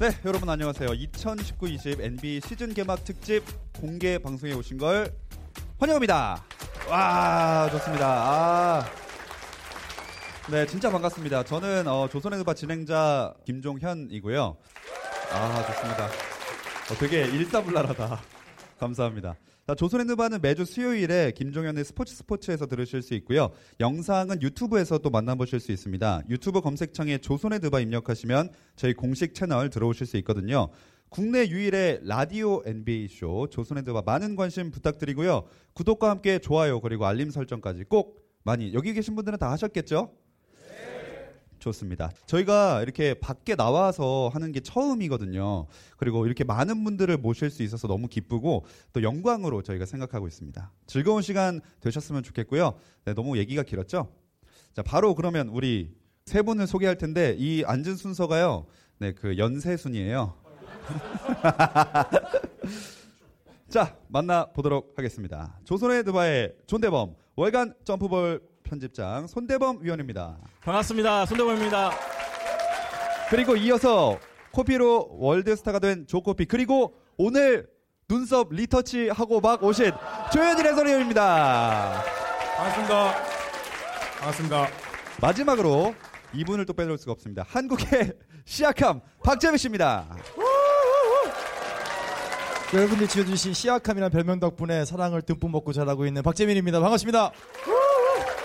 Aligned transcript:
네, 0.00 0.10
여러분 0.24 0.48
안녕하세요. 0.48 0.90
2019-20 0.90 2.00
NBA 2.00 2.40
시즌 2.42 2.72
개막 2.72 3.02
특집 3.02 3.42
공개 3.80 4.16
방송에 4.16 4.52
오신 4.52 4.78
걸 4.78 5.12
환영합니다. 5.80 6.44
와, 6.88 7.68
좋습니다. 7.72 8.06
아. 8.06 8.84
네, 10.52 10.64
진짜 10.66 10.88
반갑습니다. 10.88 11.42
저는 11.42 11.88
어, 11.88 12.08
조선의 12.08 12.38
누바 12.38 12.54
진행자 12.54 13.34
김종현이고요. 13.44 14.56
아, 15.32 15.66
좋습니다. 15.66 16.04
어, 16.06 16.94
되게 17.00 17.22
일사불란하다. 17.22 18.20
감사합니다. 18.78 19.34
자, 19.68 19.74
조선의 19.74 20.06
누바는 20.06 20.40
매주 20.40 20.64
수요일에 20.64 21.30
김종현의 21.32 21.84
스포츠 21.84 22.14
스포츠에서 22.14 22.64
들으실 22.64 23.02
수 23.02 23.12
있고요. 23.16 23.50
영상은 23.80 24.40
유튜브에서 24.40 24.96
또 24.96 25.10
만나보실 25.10 25.60
수 25.60 25.72
있습니다. 25.72 26.22
유튜브 26.30 26.62
검색창에 26.62 27.18
조선의 27.18 27.58
누바 27.60 27.80
입력하시면 27.80 28.48
저희 28.76 28.94
공식 28.94 29.34
채널 29.34 29.68
들어오실 29.68 30.06
수 30.06 30.16
있거든요. 30.16 30.70
국내 31.10 31.46
유일의 31.46 32.00
라디오 32.04 32.62
NBA 32.64 33.08
쇼 33.08 33.46
조선의 33.50 33.82
누바 33.84 34.04
많은 34.06 34.36
관심 34.36 34.70
부탁드리고요. 34.70 35.44
구독과 35.74 36.08
함께 36.08 36.38
좋아요 36.38 36.80
그리고 36.80 37.04
알림 37.04 37.28
설정까지 37.28 37.84
꼭 37.90 38.22
많이 38.44 38.72
여기 38.72 38.94
계신 38.94 39.16
분들은 39.16 39.38
다 39.38 39.50
하셨겠죠? 39.50 40.14
좋습니다. 41.58 42.10
저희가 42.26 42.82
이렇게 42.82 43.14
밖에 43.14 43.54
나와서 43.54 44.30
하는 44.32 44.52
게 44.52 44.60
처음이거든요. 44.60 45.66
그리고 45.96 46.26
이렇게 46.26 46.44
많은 46.44 46.84
분들을 46.84 47.16
모실 47.18 47.50
수 47.50 47.62
있어서 47.62 47.88
너무 47.88 48.08
기쁘고 48.08 48.64
또 48.92 49.02
영광으로 49.02 49.62
저희가 49.62 49.86
생각하고 49.86 50.26
있습니다. 50.28 50.72
즐거운 50.86 51.22
시간 51.22 51.60
되셨으면 51.80 52.22
좋겠고요. 52.22 52.78
네, 53.04 53.14
너무 53.14 53.38
얘기가 53.38 53.62
길었죠? 53.62 54.12
자, 54.74 54.82
바로 54.82 55.14
그러면 55.14 55.48
우리 55.48 55.94
세 56.24 56.42
분을 56.42 56.66
소개할 56.66 56.96
텐데 56.96 57.34
이 57.38 57.64
앉은 57.66 57.96
순서가요. 57.96 58.66
네, 58.98 59.12
그 59.12 59.38
연세 59.38 59.76
순이에요. 59.76 60.34
자, 63.68 63.96
만나 64.08 64.46
보도록 64.46 64.94
하겠습니다. 64.96 65.58
조선의 65.64 66.04
드바의 66.04 66.54
존대범 66.66 67.14
월간 67.36 67.74
점프볼 67.84 68.40
편집장 68.68 69.26
손대범 69.26 69.78
위원입니다. 69.80 70.36
반갑습니다. 70.62 71.26
손대범입니다. 71.26 71.90
그리고 73.30 73.56
이어서 73.56 74.18
코피로 74.52 75.08
월드스타가 75.12 75.78
된 75.78 76.06
조코피 76.06 76.44
그리고 76.46 76.94
오늘 77.16 77.68
눈썹 78.08 78.48
리터치 78.50 79.08
하고 79.08 79.40
막 79.40 79.62
오신 79.62 79.92
조현일 80.32 80.66
해설위원입니다. 80.66 82.02
반갑습니다. 82.56 83.14
반갑습니다. 84.18 84.66
마지막으로 85.20 85.94
이분을 86.34 86.66
또 86.66 86.72
빼놓을 86.72 86.98
수가 86.98 87.12
없습니다. 87.12 87.44
한국의 87.48 88.12
시약함 88.44 89.00
박재민 89.22 89.56
씨입니다. 89.58 90.06
여러분들이 92.74 93.08
지어주신 93.08 93.54
시약함이라는 93.54 94.10
별명 94.10 94.40
덕분에 94.40 94.84
사랑을 94.84 95.22
듬뿍 95.22 95.50
먹고 95.50 95.72
자라고 95.72 96.04
있는 96.04 96.22
박재민입니다. 96.22 96.80
반갑습니다. 96.80 97.30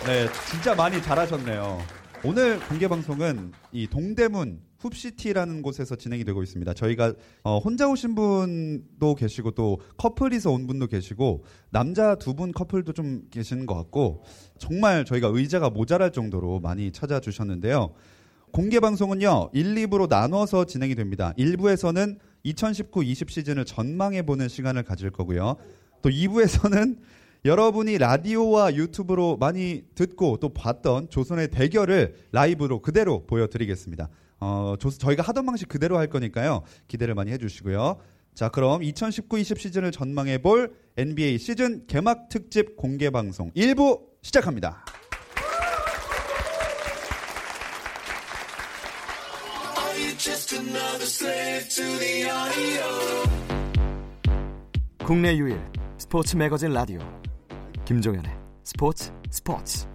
네, 0.05 0.27
진짜 0.49 0.75
많이 0.75 1.01
잘하셨네요. 1.01 1.79
오늘 2.25 2.59
공개 2.67 2.87
방송은 2.87 3.51
이 3.71 3.87
동대문 3.87 4.59
훅시티라는 4.79 5.61
곳에서 5.61 5.95
진행이 5.95 6.25
되고 6.25 6.43
있습니다. 6.43 6.73
저희가 6.73 7.13
어, 7.43 7.57
혼자 7.59 7.87
오신 7.87 8.15
분도 8.15 9.15
계시고 9.15 9.51
또 9.51 9.79
커플이서 9.97 10.51
온 10.51 10.67
분도 10.67 10.87
계시고 10.87 11.45
남자 11.69 12.15
두 12.15 12.33
분 12.33 12.51
커플도 12.51 12.91
좀 12.91 13.21
계시는 13.31 13.65
것 13.65 13.75
같고 13.75 14.23
정말 14.57 15.05
저희가 15.05 15.29
의자가 15.31 15.69
모자랄 15.69 16.11
정도로 16.11 16.59
많이 16.59 16.91
찾아주셨는데요. 16.91 17.93
공개 18.51 18.79
방송은요 18.81 19.51
1, 19.53 19.75
2부로 19.75 20.09
나눠서 20.09 20.65
진행이 20.65 20.95
됩니다. 20.95 21.33
1부에서는 21.37 22.17
2019-20 22.45 23.29
시즌을 23.29 23.63
전망해 23.63 24.21
보는 24.23 24.49
시간을 24.49 24.83
가질 24.83 25.11
거고요. 25.11 25.55
또 26.01 26.09
2부에서는 26.09 26.97
여러분이 27.45 27.97
라디오와 27.97 28.75
유튜브로 28.75 29.35
많이 29.35 29.83
듣고 29.95 30.37
또 30.37 30.49
봤던 30.53 31.09
조선의 31.09 31.49
대결을 31.49 32.15
라이브로 32.31 32.81
그대로 32.81 33.25
보여드리겠습니다. 33.25 34.09
어, 34.39 34.75
조, 34.79 34.89
저희가 34.89 35.23
하던 35.23 35.45
방식 35.45 35.67
그대로 35.67 35.97
할 35.97 36.07
거니까요. 36.07 36.63
기대를 36.87 37.15
많이 37.15 37.31
해주시고요. 37.31 37.97
자, 38.33 38.47
그럼 38.47 38.81
2019-20 38.81 39.59
시즌을 39.59 39.91
전망해 39.91 40.37
볼 40.37 40.73
NBA 40.95 41.37
시즌 41.37 41.85
개막 41.85 42.29
특집 42.29 42.77
공개 42.77 43.09
방송 43.09 43.51
1부 43.51 44.01
시작합니다. 44.21 44.85
국내 55.05 55.35
유일 55.35 55.59
스포츠 55.97 56.37
매거진 56.37 56.71
라디오 56.71 57.22
김종현의 57.85 58.31
스포츠 58.63 59.11
스포츠 59.29 59.85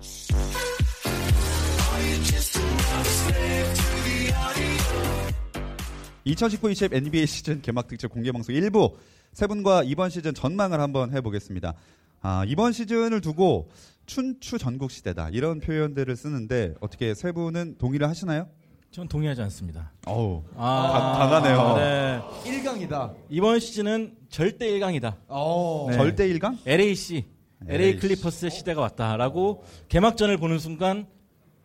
2019-20 6.27 6.93
NBA 6.95 7.27
시즌 7.27 7.63
개막 7.63 7.87
특집 7.87 8.09
공개 8.11 8.31
방송 8.33 8.55
1부 8.55 8.95
세 9.33 9.47
분과 9.47 9.83
이번 9.85 10.11
시즌 10.11 10.35
전망을 10.35 10.81
한번 10.81 11.15
해보겠습니다. 11.15 11.75
아, 12.21 12.45
이번 12.47 12.73
시즌을 12.73 13.21
두고 13.21 13.69
춘추 14.07 14.59
전국 14.59 14.91
시대다 14.91 15.31
이런 15.31 15.61
표현들을 15.61 16.15
쓰는데 16.17 16.75
어떻게 16.81 17.15
세 17.15 17.33
분은 17.33 17.77
동의를 17.79 18.09
하시나요? 18.09 18.49
전 18.91 19.07
동의하지 19.07 19.43
않습니다. 19.43 19.93
어우 20.07 20.43
아, 20.57 21.19
강- 21.19 21.31
강하네요. 21.31 21.77
네. 21.77 22.21
1강이다. 22.63 23.15
이번 23.29 23.61
시즌은 23.61 24.15
절대 24.31 24.67
1강이다. 24.73 25.15
어. 25.29 25.87
네. 25.91 25.97
절대 25.97 26.27
1강? 26.29 26.57
LAC, 26.67 27.27
LA. 27.67 27.99
클리퍼스의 27.99 28.51
시대가 28.51 28.81
왔다라고 28.83 29.65
개막전을 29.89 30.37
보는 30.39 30.59
순간 30.59 31.07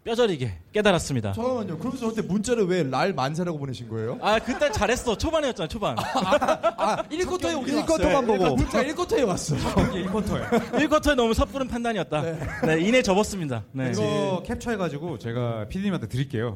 뼈저리게 0.04 0.63
깨달았습니다. 0.74 1.34
잠깐만요. 1.34 1.78
그러면서 1.78 2.00
저한테 2.00 2.22
문자를 2.24 2.66
왜 2.66 2.90
랄 2.90 3.14
만세라고 3.14 3.58
보내신 3.60 3.88
거예요? 3.90 4.18
아, 4.22 4.40
그때 4.40 4.72
잘했어. 4.72 5.16
초반이었잖아, 5.18 5.68
초반. 5.68 5.96
아, 6.00 7.04
1쿼터에 7.04 7.56
오긴 7.62 7.82
1쿼터만 7.86 8.26
보고 8.26 8.56
문자 8.56 8.84
1쿼터에 8.84 9.26
왔어. 9.28 9.56
1쿼터에 9.56 11.16
너무 11.16 11.34
섣부른 11.34 11.68
판단이었다. 11.68 12.22
네, 12.66 12.80
이내 12.82 13.02
접었습니다. 13.02 13.64
네. 13.72 13.92
이거 13.92 14.42
캡처해가지고 14.46 15.20
제가 15.20 15.68
PD님한테 15.70 16.08
드릴게요. 16.08 16.56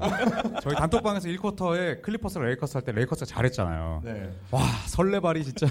저희 0.64 0.76
단톡방에서 0.76 1.28
1쿼터에 1.30 2.02
클리퍼스랑 2.02 2.48
레이커스 2.48 2.74
할 2.78 2.84
때 2.88 2.92
레이커스가 2.94 3.26
잘했잖아요. 3.26 4.02
네. 4.04 4.30
와 4.52 4.62
설레발이 4.88 5.44
진짜 5.44 5.68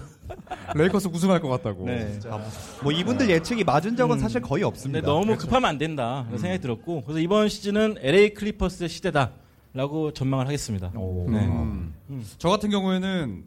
레이커스 0.75 1.09
우승할 1.09 1.41
것 1.41 1.49
같다고. 1.49 1.85
네. 1.87 2.19
뭐 2.83 2.93
이분들 2.93 3.29
예측이 3.29 3.65
맞은 3.65 3.97
적은 3.97 4.17
음. 4.17 4.21
사실 4.21 4.41
거의 4.41 4.63
없습니다. 4.65 5.07
너무 5.07 5.37
급하면 5.37 5.69
안 5.71 5.79
된다. 5.79 6.25
그런 6.29 6.39
생각이 6.41 6.61
들었고. 6.61 7.03
그래서 7.05 7.19
이번 7.19 7.49
시즌은 7.49 7.97
LA 8.01 8.35
클리퍼스의 8.37 8.89
시대다라고 8.89 10.13
전망을 10.13 10.47
하겠습니다. 10.47 10.93
네. 11.29 11.45
음. 11.47 11.95
저 12.39 12.49
같은 12.49 12.71
경우에는 12.71 13.45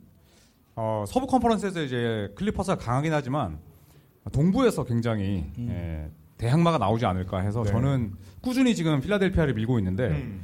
어, 0.76 1.06
서부 1.08 1.28
컨퍼런스에서 1.28 1.82
이제 1.84 2.32
클리퍼스가 2.36 2.78
강하긴 2.78 3.14
하지만 3.14 3.60
동부에서 4.32 4.84
굉장히 4.84 5.46
예, 5.60 6.10
대항마가 6.38 6.78
나오지 6.78 7.06
않을까 7.06 7.40
해서 7.40 7.64
네. 7.64 7.72
저는 7.72 8.14
꾸준히 8.42 8.76
지금 8.76 9.00
필라델피아를 9.02 9.54
밀고 9.54 9.80
있는데 9.80 10.08
음. 10.10 10.42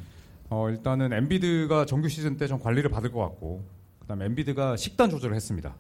어, 0.50 0.70
일단은 0.70 1.12
엠비드가 1.14 1.86
정규 1.86 2.08
시즌 2.10 2.38
때 2.38 2.48
좀 2.48 2.60
관리를 2.60 2.90
받을 2.90 3.12
것 3.12 3.20
같고 3.20 3.64
그다음에 4.00 4.26
엠비드가 4.26 4.78
식단 4.78 5.10
조절을 5.10 5.36
했습니다. 5.36 5.76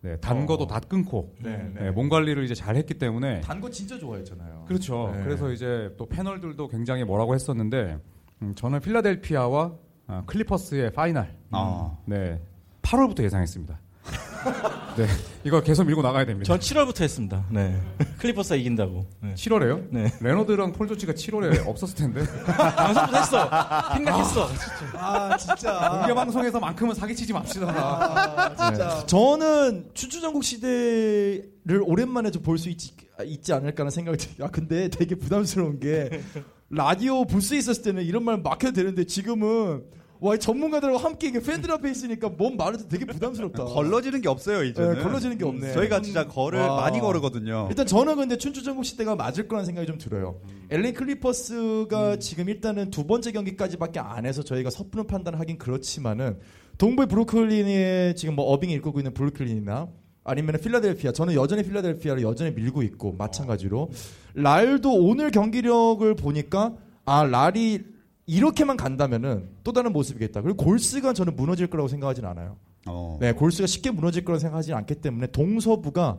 네, 0.00 0.16
단 0.18 0.42
어. 0.42 0.46
거도 0.46 0.66
다 0.66 0.78
끊고 0.80 1.34
네, 1.42 1.70
네, 1.74 1.90
몸 1.90 2.08
관리를 2.08 2.44
이제 2.44 2.54
잘 2.54 2.76
했기 2.76 2.94
때문에 2.94 3.40
단 3.40 3.60
거 3.60 3.68
진짜 3.70 3.98
좋아했잖아요. 3.98 4.64
그렇죠. 4.68 5.12
네. 5.16 5.24
그래서 5.24 5.50
이제 5.50 5.92
또 5.98 6.06
패널들도 6.06 6.68
굉장히 6.68 7.02
뭐라고 7.04 7.34
했었는데 7.34 7.98
음, 8.42 8.54
저는 8.54 8.80
필라델피아와 8.80 9.72
아, 10.06 10.22
클리퍼스의 10.26 10.92
파이널 10.92 11.34
아. 11.50 11.96
네 12.06 12.40
8월부터 12.82 13.22
예상했습니다. 13.24 13.80
네 14.98 15.06
이거 15.44 15.60
계속 15.62 15.84
밀고 15.84 16.02
나가야 16.02 16.24
됩니다. 16.26 16.46
전 16.46 16.58
7월부터 16.58 17.02
했습니다. 17.02 17.44
네. 17.50 17.80
클리퍼스가 18.18 18.56
이긴다고. 18.56 19.06
네. 19.22 19.34
7월에요? 19.34 19.86
네. 19.90 20.12
레너드랑 20.20 20.72
폴 20.72 20.88
조지가 20.88 21.12
7월에 21.12 21.66
없었을 21.68 21.94
텐데 21.94 22.24
방송도 22.44 23.16
했어. 23.16 23.50
생각했어. 23.94 24.48
아, 24.94 25.36
진짜. 25.36 25.90
공개 25.98 26.12
방송에서만큼은 26.14 26.94
사기치지 26.94 27.32
맙시다. 27.32 27.66
아, 27.68 28.54
진짜. 28.70 29.06
저는 29.06 29.90
춘추전국 29.94 30.42
시대를 30.42 31.82
오랜만에 31.84 32.30
좀 32.32 32.42
볼 32.42 32.58
수 32.58 32.68
있지, 32.70 32.92
있지 33.24 33.52
않을까라는 33.52 33.90
생각이 33.90 34.16
들어요. 34.18 34.48
아, 34.48 34.50
근데 34.50 34.88
되게 34.88 35.14
부담스러운 35.14 35.78
게 35.80 36.22
라디오 36.70 37.24
부스에 37.24 37.58
있었을 37.58 37.82
때는 37.82 38.02
이런 38.02 38.24
말막 38.24 38.62
해도 38.64 38.72
되는데 38.72 39.04
지금은 39.04 39.84
와, 40.20 40.34
이 40.34 40.38
전문가들하고 40.38 40.98
함께 40.98 41.28
이게 41.28 41.40
팬들 41.40 41.70
앞에 41.70 41.90
있으니까 41.90 42.28
뭔 42.28 42.56
말해도 42.56 42.88
되게 42.88 43.04
부담스럽다. 43.04 43.64
걸러지는 43.64 44.20
게 44.20 44.28
없어요 44.28 44.64
이제는. 44.64 44.94
네, 44.94 45.02
걸러지는 45.02 45.38
게 45.38 45.44
없네. 45.44 45.72
저희가 45.72 46.00
진짜 46.02 46.26
걸을 46.26 46.58
와. 46.58 46.76
많이 46.80 46.98
거르거든요. 46.98 47.66
일단 47.70 47.86
저는 47.86 48.16
근데 48.16 48.36
춘추전국 48.36 48.84
시대가 48.84 49.14
맞을 49.14 49.46
거라는 49.46 49.66
생각이 49.66 49.86
좀 49.86 49.98
들어요. 49.98 50.40
LA 50.70 50.92
클리퍼스가 50.94 52.18
지금 52.18 52.48
일단은 52.48 52.90
두 52.90 53.06
번째 53.06 53.30
경기까지밖에 53.30 54.00
안 54.00 54.26
해서 54.26 54.42
저희가 54.42 54.70
섣부른 54.70 55.06
판단을 55.06 55.38
하긴 55.38 55.58
그렇지만은 55.58 56.38
동부의 56.78 57.08
브루클린에 57.08 58.14
지금 58.14 58.34
뭐 58.34 58.46
어빙이 58.52 58.72
일구고 58.74 58.98
있는 59.00 59.14
브루클린이나 59.14 59.88
아니면 60.24 60.58
필라델피아 60.60 61.12
저는 61.12 61.34
여전히 61.34 61.62
필라델피아를 61.62 62.22
여전히 62.22 62.50
밀고 62.52 62.82
있고 62.82 63.12
마찬가지로 63.16 63.90
랄도 64.34 64.92
오늘 64.94 65.30
경기력을 65.30 66.14
보니까 66.16 66.74
아 67.04 67.24
랄이 67.24 67.80
이렇게만 68.28 68.76
간다면은 68.76 69.48
또 69.64 69.72
다른 69.72 69.90
모습이겠다. 69.92 70.42
그리고 70.42 70.58
골스가 70.58 71.14
저는 71.14 71.34
무너질 71.34 71.66
거라고 71.66 71.88
생각하진 71.88 72.26
않아요. 72.26 72.58
어. 72.86 73.16
네, 73.20 73.32
골스가 73.32 73.66
쉽게 73.66 73.90
무너질 73.90 74.22
거라고 74.22 74.38
생각하지 74.38 74.74
않기 74.74 74.96
때문에 74.96 75.28
동서부가 75.28 76.18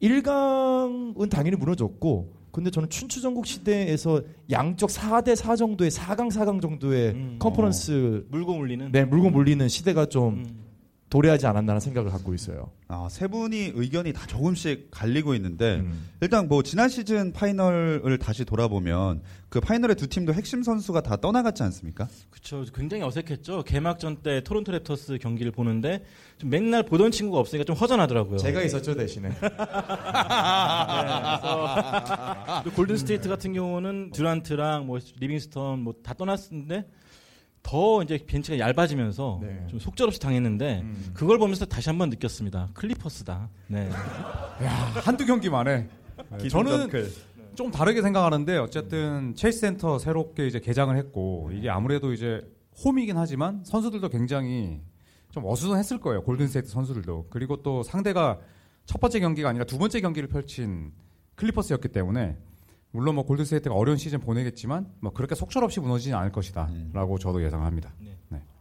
1강은 0.00 1.30
당연히 1.30 1.56
무너졌고 1.56 2.42
근데 2.52 2.70
저는 2.70 2.88
춘추전국 2.88 3.46
시대에서 3.46 4.22
양쪽 4.50 4.88
4대 4.88 5.36
4 5.36 5.56
정도의 5.56 5.90
4강 5.90 6.30
4강 6.30 6.60
정도의 6.60 7.10
음. 7.12 7.36
컨퍼런스 7.38 8.26
물고 8.30 8.54
물리는. 8.54 8.90
네, 8.90 9.04
물고 9.04 9.30
물리는 9.30 9.68
시대가 9.68 10.06
좀 10.06 10.34
음. 10.34 10.61
도래하지 11.12 11.46
않았나라는 11.46 11.78
생각을 11.80 12.10
갖고 12.10 12.32
있어요. 12.32 12.70
아, 12.88 13.06
세 13.10 13.28
분이 13.28 13.72
의견이 13.74 14.14
다 14.14 14.26
조금씩 14.26 14.88
갈리고 14.90 15.34
있는데 15.34 15.80
음. 15.80 16.08
일단 16.22 16.48
뭐 16.48 16.62
지난 16.62 16.88
시즌 16.88 17.34
파이널을 17.34 18.16
다시 18.18 18.46
돌아보면 18.46 19.20
그 19.50 19.60
파이널의 19.60 19.96
두 19.96 20.06
팀도 20.06 20.32
핵심 20.32 20.62
선수가 20.62 21.02
다 21.02 21.16
떠나갔지 21.16 21.62
않습니까? 21.64 22.08
그쵸. 22.30 22.64
굉장히 22.74 23.02
어색했죠. 23.02 23.64
개막전 23.64 24.22
때 24.22 24.42
토론토 24.42 24.72
랩터스 24.72 25.20
경기를 25.20 25.52
보는데 25.52 26.02
좀 26.38 26.48
맨날 26.48 26.82
보던 26.82 27.10
친구가 27.10 27.38
없으니까 27.40 27.64
좀 27.66 27.76
허전하더라고요. 27.76 28.38
제가 28.38 28.62
있었죠 28.62 28.94
대신에. 28.94 29.28
네, 32.64 32.70
골든 32.74 32.96
스테이트 32.96 33.28
같은 33.28 33.52
경우는 33.52 34.12
듀란트랑 34.12 34.86
뭐 34.86 34.98
리빙스턴 35.20 35.80
뭐 35.80 35.92
다 36.02 36.14
떠났는데 36.14 36.86
더 37.62 38.02
이제 38.02 38.18
벤치가 38.26 38.58
얇아지면서 38.58 39.38
네. 39.42 39.66
좀 39.68 39.78
속절없이 39.78 40.20
당했는데 40.20 40.80
음. 40.82 41.10
그걸 41.14 41.38
보면서 41.38 41.64
다시 41.64 41.88
한번 41.88 42.10
느꼈습니다. 42.10 42.70
클리퍼스다. 42.74 43.48
네. 43.68 43.88
야, 44.62 44.70
한두 45.04 45.24
경기 45.26 45.48
만에. 45.48 45.88
네, 46.38 46.48
저는 46.48 46.88
좀 47.54 47.70
다르게 47.70 48.02
생각하는데 48.02 48.58
어쨌든 48.58 49.34
체이스 49.34 49.60
센터 49.60 49.98
새롭게 49.98 50.46
이제 50.46 50.58
개장을 50.58 50.94
했고 50.96 51.50
이게 51.52 51.68
아무래도 51.70 52.12
이제 52.12 52.40
홈이긴 52.84 53.16
하지만 53.16 53.62
선수들도 53.64 54.08
굉장히 54.08 54.80
좀 55.30 55.44
어수선했을 55.46 55.98
거예요. 56.00 56.22
골든스테이트 56.22 56.68
선수들도. 56.68 57.28
그리고 57.30 57.62
또 57.62 57.82
상대가 57.82 58.38
첫 58.84 59.00
번째 59.00 59.20
경기가 59.20 59.48
아니라 59.48 59.64
두 59.64 59.78
번째 59.78 60.00
경기를 60.00 60.28
펼친 60.28 60.92
클리퍼스였기 61.36 61.88
때문에 61.88 62.36
물론 62.92 63.14
뭐 63.16 63.24
골든스테이트가 63.24 63.74
어려운 63.74 63.98
시즌 63.98 64.20
보내겠지만 64.20 64.86
뭐 65.00 65.12
그렇게 65.12 65.34
속절없이 65.34 65.80
무너지진 65.80 66.14
않을 66.14 66.30
것이다라고 66.30 67.18
저도 67.18 67.42
예상합니다. 67.44 67.92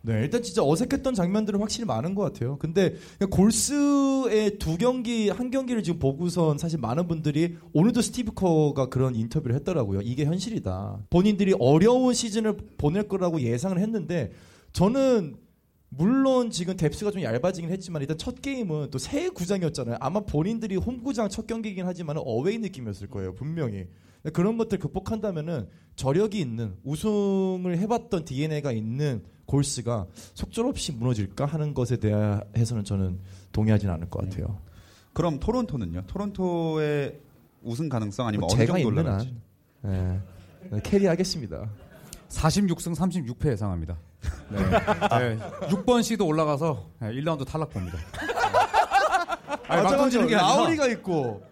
네, 0.03 0.13
일단 0.21 0.41
진짜 0.41 0.63
어색했던 0.63 1.13
장면들은 1.13 1.59
확실히 1.59 1.85
많은 1.85 2.15
것 2.15 2.23
같아요. 2.23 2.57
근데 2.57 2.95
그냥 3.19 3.29
골스의 3.29 4.57
두 4.57 4.77
경기, 4.77 5.29
한 5.29 5.51
경기를 5.51 5.83
지금 5.83 5.99
보고선 5.99 6.57
사실 6.57 6.79
많은 6.79 7.07
분들이 7.07 7.57
오늘도 7.73 8.01
스티브 8.01 8.33
커가 8.33 8.87
그런 8.87 9.15
인터뷰를 9.15 9.55
했더라고요. 9.57 10.01
이게 10.01 10.25
현실이다. 10.25 11.01
본인들이 11.11 11.55
어려운 11.59 12.15
시즌을 12.15 12.57
보낼 12.79 13.07
거라고 13.07 13.41
예상을 13.41 13.77
했는데 13.77 14.31
저는 14.73 15.35
물론 15.93 16.49
지금 16.51 16.77
뎁스가 16.77 17.11
좀 17.11 17.21
얇아지긴 17.21 17.69
했지만 17.69 18.01
일단 18.01 18.17
첫 18.17 18.41
게임은 18.41 18.91
또 18.91 18.97
새 18.97 19.27
구장이었잖아요. 19.29 19.97
아마 19.99 20.21
본인들이 20.21 20.77
홈구장 20.77 21.27
첫 21.27 21.45
경기이긴 21.47 21.85
하지만 21.85 22.15
어웨이 22.17 22.57
느낌이었을 22.59 23.07
거예요. 23.09 23.35
분명히. 23.35 23.87
그런 24.33 24.57
것들 24.57 24.77
극복한다면은 24.79 25.67
저력이 25.97 26.39
있는 26.39 26.75
우승을 26.83 27.77
해봤던 27.79 28.23
DNA가 28.23 28.71
있는 28.71 29.23
골스가 29.45 30.07
속절없이 30.33 30.93
무너질까 30.93 31.45
하는 31.45 31.73
것에 31.73 31.97
대해서는 31.97 32.85
저는 32.85 33.19
동의하진 33.51 33.89
않을 33.89 34.09
것 34.09 34.23
같아요. 34.23 34.59
그럼 35.11 35.39
토론토는요? 35.39 36.03
토론토의 36.07 37.19
우승 37.63 37.89
가능성 37.89 38.27
아니면 38.27 38.41
뭐 38.41 38.49
어느 38.49 38.59
제가 38.61 38.73
정도 38.77 38.89
있는 38.89 39.03
올라갈지? 39.03 39.35
한 39.81 40.23
네. 40.71 40.79
캐리하겠습니다. 40.83 41.69
46승 42.29 42.95
36패 42.95 43.51
예상합니다. 43.51 43.97
네. 44.49 44.59
네. 44.59 45.39
6번 45.67 46.03
시도 46.03 46.25
올라가서 46.27 46.89
1라운드 47.01 47.45
탈락 47.45 47.69
봅니다. 47.71 47.97
아니, 49.67 49.87
게 50.11 50.35
아니라 50.35 50.41
라우리가 50.41 50.87
있고 50.87 51.43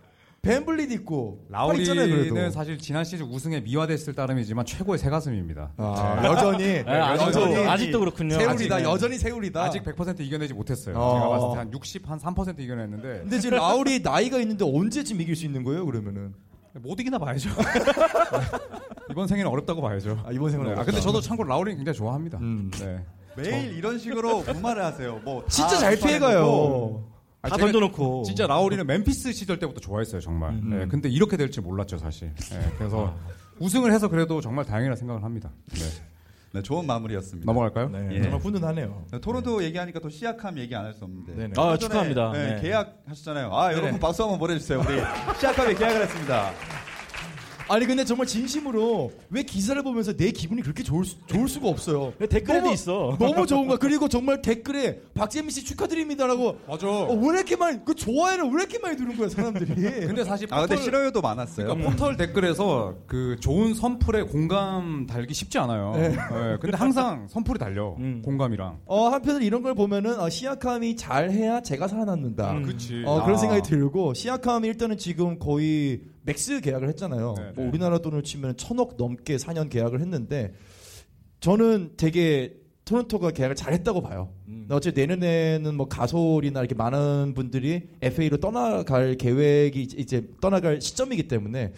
벤블릿 0.41 0.91
있고 0.91 1.45
라우리는. 1.49 2.49
사실 2.51 2.77
지난 2.77 3.03
시즌 3.03 3.25
우승에 3.25 3.59
미화됐을 3.59 4.13
따름이지만 4.15 4.65
최고의 4.65 4.97
새가슴입니다. 4.97 5.71
아, 5.77 6.21
여전히 6.23 6.63
네, 6.63 6.83
아직도, 6.87 7.41
여전히 7.41 7.67
아직도 7.67 7.99
그렇군요. 7.99 8.35
세울이다. 8.35 8.75
아직, 8.75 8.83
네. 8.85 8.89
여전히 8.89 9.17
세울이다. 9.17 9.61
아직 9.63 9.83
100% 9.83 10.19
이겨내지 10.21 10.53
못했어요. 10.53 10.95
어. 10.97 11.13
제가 11.13 11.29
봤을 11.29 11.49
때 11.51 11.57
한 11.57 11.73
60, 11.73 12.09
한 12.09 12.19
3% 12.19 12.59
이겨냈는데 12.59 13.19
근데 13.21 13.39
지금 13.39 13.57
라울이 13.57 13.99
나이가 13.99 14.37
있는데 14.39 14.63
언제쯤 14.65 15.19
이길 15.19 15.35
수 15.35 15.45
있는 15.45 15.63
거예요? 15.63 15.85
그러면은 15.85 16.33
못 16.75 16.97
이기나 16.99 17.17
봐야죠. 17.17 17.49
이번 19.09 19.27
생에는 19.27 19.49
어렵다고 19.51 19.81
봐야죠. 19.81 20.21
아, 20.25 20.31
이번 20.31 20.51
생은 20.51 20.65
네. 20.73 20.79
아, 20.79 20.83
근데 20.83 20.99
저도 21.01 21.21
참고로 21.21 21.49
라우리는 21.49 21.77
굉장히 21.77 21.97
좋아합니다. 21.97 22.37
음. 22.39 22.69
네. 22.79 23.03
매일 23.35 23.77
이런 23.77 23.97
식으로 23.97 24.41
무말을 24.43 24.83
하세요. 24.83 25.19
뭐 25.23 25.45
진짜 25.47 25.75
다잘 25.75 25.97
피해가요. 25.97 27.03
아, 27.41 27.49
다 27.49 27.55
던져놓고. 27.57 28.23
진짜 28.23 28.45
라우리는 28.47 28.85
멤피스 28.85 29.31
시절 29.31 29.59
때부터 29.59 29.79
좋아했어요, 29.79 30.19
정말. 30.19 30.51
음. 30.51 30.69
네, 30.77 30.87
근데 30.87 31.07
이렇게 31.09 31.37
될 31.37 31.49
줄 31.49 31.63
몰랐죠, 31.63 31.97
사실. 31.97 32.33
네, 32.35 32.71
그래서 32.77 33.15
우승을 33.59 33.93
해서 33.93 34.09
그래도 34.09 34.41
정말 34.41 34.65
다행이라 34.65 34.95
생각을 34.97 35.23
합니다. 35.23 35.49
네. 35.71 35.79
네, 36.51 36.61
좋은 36.63 36.85
마무리였습니다. 36.85 37.45
넘어갈까요? 37.45 37.89
네, 37.89 38.09
예. 38.11 38.21
정말 38.23 38.39
훈훈하네요. 38.41 39.05
네, 39.11 39.21
토론토 39.21 39.63
얘기하니까 39.63 39.99
또 39.99 40.09
시약함 40.09 40.57
얘기 40.57 40.75
안 40.75 40.83
할 40.85 40.93
수 40.93 41.05
없는데. 41.05 41.33
네네. 41.35 41.53
아, 41.57 41.77
축하합니다. 41.77 42.31
네, 42.33 42.55
네. 42.55 42.61
계약하셨잖아요. 42.61 43.55
아, 43.55 43.67
여러분 43.71 43.89
네네. 43.91 43.99
박수 43.99 44.23
한번 44.23 44.39
보내주세요. 44.39 44.79
우리 44.79 44.87
시약함에 45.39 45.75
계약을 45.75 46.01
했습니다. 46.01 46.51
아니 47.69 47.85
근데 47.85 48.03
정말 48.03 48.25
진심으로 48.27 49.11
왜 49.29 49.43
기사를 49.43 49.81
보면서 49.83 50.13
내 50.13 50.31
기분이 50.31 50.61
그렇게 50.61 50.81
좋을, 50.83 51.05
수, 51.05 51.15
좋을 51.27 51.47
수가 51.47 51.67
없어요. 51.69 52.13
댓글에도 52.29 52.63
너무- 52.65 52.73
있어. 52.73 53.15
너무 53.19 53.45
좋은 53.47 53.67
거야. 53.67 53.77
그리고 53.77 54.07
정말 54.07 54.41
댓글에 54.41 54.99
박재민 55.13 55.51
씨 55.51 55.63
축하드립니다라고 55.65 56.57
맞아. 56.67 56.87
어, 56.87 57.13
왜 57.13 57.35
이렇게 57.37 57.55
많이 57.55 57.79
그 57.85 57.93
좋아요를 57.93 58.45
왜 58.45 58.51
이렇게 58.61 58.79
많이 58.79 58.95
누른 58.97 59.15
거야 59.17 59.29
사람들이. 59.29 59.75
근데 60.07 60.23
사실 60.23 60.47
아, 60.51 60.61
근데 60.61 60.75
포털- 60.75 60.83
싫어요도 60.83 61.21
많았어요. 61.21 61.67
그러니까 61.67 61.89
포털 61.91 62.17
댓글에서 62.17 62.95
그 63.07 63.35
좋은 63.39 63.73
선풀에 63.73 64.23
공감 64.23 65.05
달기 65.07 65.33
쉽지 65.33 65.57
않아요. 65.59 65.93
네. 65.95 66.09
네, 66.09 66.57
근데 66.59 66.75
항상 66.75 67.27
선풀이 67.29 67.59
달려. 67.59 67.95
음. 67.99 68.21
공감이랑. 68.25 68.79
어 68.85 69.09
한편으로 69.09 69.43
이런 69.43 69.61
걸 69.61 69.75
보면은 69.75 70.19
어, 70.19 70.29
시아캄이 70.29 70.95
잘해야 70.95 71.61
제가 71.61 71.87
살아남는다. 71.87 72.51
음. 72.53 72.63
그치. 72.63 73.03
어, 73.05 73.21
그런 73.23 73.35
아. 73.35 73.37
생각이 73.37 73.61
들고 73.61 74.13
시아캄이 74.15 74.67
일단은 74.67 74.97
지금 74.97 75.37
거의 75.37 76.01
max 76.29 76.61
계약을 76.61 76.87
했잖아요. 76.89 77.33
네, 77.37 77.51
뭐 77.55 77.63
네. 77.63 77.69
우리나라 77.69 77.97
돈을 77.99 78.23
치면 78.23 78.55
천억 78.57 78.95
넘게 78.97 79.37
4년 79.37 79.69
계약을 79.69 79.99
했는데 79.99 80.53
저는 81.39 81.93
되게 81.97 82.55
토론토가 82.85 83.31
계약을 83.31 83.55
잘했다고 83.55 84.01
봐요. 84.01 84.33
음. 84.47 84.67
어차피 84.69 84.99
내년에는 84.99 85.75
뭐 85.75 85.87
가솔이나 85.87 86.59
이렇게 86.59 86.75
많은 86.75 87.33
분들이 87.35 87.89
FA로 88.01 88.37
떠나갈 88.37 89.15
계획이 89.15 89.81
이제- 89.97 90.27
떠나갈 90.41 90.81
시점이기 90.81 91.27
때문에 91.27 91.73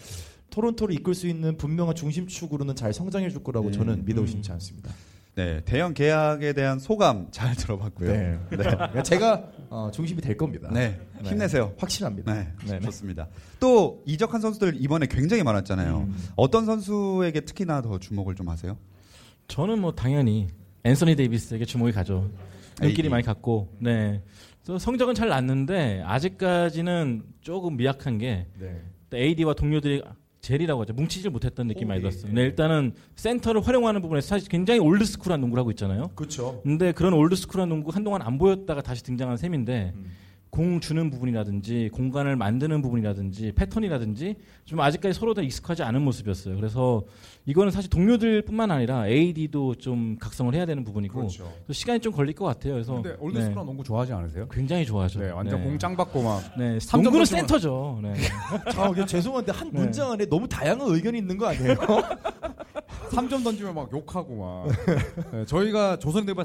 토론토를 0.50 0.94
이끌 0.94 1.14
수 1.14 1.26
있는 1.28 1.56
분명한 1.56 1.94
중심축으로는 1.94 2.76
잘 2.76 2.92
성장해 2.92 3.30
줄 3.30 3.42
거라고 3.42 3.68
음. 3.68 3.72
저는 3.72 4.04
믿어 4.04 4.20
의심치 4.22 4.52
않습니다. 4.52 4.90
네, 5.34 5.62
대형 5.64 5.94
계약에 5.94 6.52
대한 6.52 6.78
소감 6.78 7.28
잘 7.30 7.54
들어봤고요. 7.56 8.12
네. 8.12 8.38
그러니까 8.50 9.02
제가 9.02 9.42
어, 9.70 9.90
중심이 9.92 10.20
될 10.20 10.36
겁니다. 10.36 10.68
네, 10.72 11.00
힘내세요. 11.24 11.72
확실합니다. 11.78 12.34
네, 12.34 12.48
네, 12.66 12.72
네. 12.72 12.80
좋습니다. 12.80 13.28
또 13.58 14.02
이적한 14.06 14.40
선수들 14.42 14.74
이번에 14.78 15.06
굉장히 15.06 15.42
많았잖아요. 15.42 15.98
음. 16.08 16.16
어떤 16.36 16.66
선수에게 16.66 17.40
특히나 17.40 17.80
더 17.80 17.98
주목을 17.98 18.34
좀 18.34 18.48
하세요? 18.50 18.76
저는 19.48 19.80
뭐 19.80 19.92
당연히 19.92 20.48
앤서니 20.84 21.16
데이비스에게 21.16 21.64
주목이 21.64 21.92
가죠. 21.92 22.30
눈길이 22.80 23.06
AD. 23.06 23.08
많이 23.08 23.22
갔고, 23.22 23.68
네. 23.78 24.22
그래서 24.62 24.78
성적은 24.78 25.14
잘 25.14 25.28
났는데 25.28 26.02
아직까지는 26.04 27.22
조금 27.40 27.76
미약한 27.76 28.18
게 28.18 28.46
네. 28.58 28.80
AD와 29.14 29.54
동료들이 29.54 30.02
젤이라고 30.42 30.82
하죠. 30.82 30.92
뭉치질 30.92 31.30
못했던 31.30 31.68
느낌 31.68 31.84
이 31.84 31.86
많이 31.86 32.00
오, 32.02 32.06
예, 32.06 32.10
들었어요. 32.10 32.30
예. 32.32 32.34
네, 32.34 32.42
일단은 32.42 32.92
센터를 33.14 33.60
활용하는 33.64 34.02
부분에서 34.02 34.26
사실 34.26 34.48
굉장히 34.48 34.80
old 34.80 34.95
school한 34.95 35.40
농구를 35.40 35.60
하고 35.60 35.70
있잖아요. 35.70 36.10
그렇죠. 36.16 36.60
근데 36.64 36.90
그런 36.90 37.12
old 37.14 37.27
school한 37.27 37.68
농구 37.68 37.92
한동안 37.92 38.22
안 38.22 38.38
보였다가 38.38 38.82
다시 38.82 39.04
등장한 39.04 39.36
셈인데 39.36 39.92
음. 39.94 40.10
공 40.52 40.80
주는 40.80 41.08
부분이라든지 41.10 41.88
공간을 41.94 42.36
만드는 42.36 42.82
부분이라든지 42.82 43.52
패턴이라든지 43.52 44.36
좀 44.66 44.80
아직까지 44.80 45.18
서로 45.18 45.32
다 45.32 45.40
익숙하지 45.40 45.82
않은 45.82 46.02
모습이었어요. 46.02 46.56
그래서 46.56 47.04
이거는 47.46 47.70
사실 47.72 47.88
동료들뿐만 47.88 48.70
아니라 48.70 49.08
AD도 49.08 49.76
좀 49.76 50.18
각성을 50.20 50.54
해야 50.54 50.66
되는 50.66 50.84
부분이고 50.84 51.14
그렇죠. 51.20 51.50
또 51.66 51.72
시간이 51.72 52.00
좀 52.00 52.12
걸릴 52.12 52.34
것 52.34 52.44
같아요. 52.44 52.74
그래서 52.74 52.92
근데 52.96 53.16
old 53.18 53.27
school한 53.27 53.54
네, 53.54 53.64
농구 53.64 53.82
좋아하지 53.82 54.12
않으세요? 54.12 54.46
굉장히 54.48 54.84
좋아하죠. 54.84 55.20
네, 55.20 55.30
완전 55.30 55.58
네. 55.58 55.64
공짱 55.66 55.96
받고 55.96 56.22
막. 56.22 56.42
네, 56.58 56.78
삼 56.80 57.02
농구는 57.02 57.24
점 57.24 57.38
센터죠. 57.38 58.00
네. 58.02 58.12
아, 58.76 59.06
죄송한데 59.06 59.52
한 59.52 59.70
네. 59.72 59.80
문장 59.80 60.12
안에 60.12 60.26
너무 60.26 60.46
다양한 60.46 60.86
의견이 60.86 61.16
있는 61.16 61.38
거 61.38 61.46
아니에요? 61.46 61.76
3점 63.12 63.44
던지면 63.44 63.74
막 63.74 63.90
욕하고 63.92 64.36
막. 64.36 64.66
네, 65.32 65.44
저희가 65.44 65.98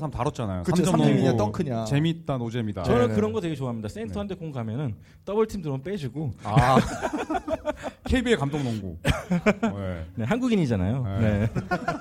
한번 0.03 0.11
다뤘잖아요. 0.11 0.63
그쵸, 0.63 0.83
3점 0.83 0.85
삼점이냐, 0.91 1.29
농구. 1.29 1.37
덩크냐. 1.37 1.85
재밌다 1.85 2.37
노잼이다. 2.37 2.83
저는 2.83 3.01
네네. 3.03 3.13
그런 3.15 3.31
거 3.31 3.39
되게 3.41 3.55
좋아합니다. 3.55 3.87
센터한테 3.97 4.35
공 4.35 4.51
가면은 4.51 4.95
더블팀 5.25 5.61
들어오면 5.61 5.83
빼주고 5.83 6.33
아. 6.43 6.77
KBL 8.05 8.37
감독 8.37 8.63
농구. 8.63 8.97
네. 9.03 10.05
네, 10.15 10.23
한국인이잖아요. 10.23 11.03
네. 11.19 11.39
네. 11.39 11.49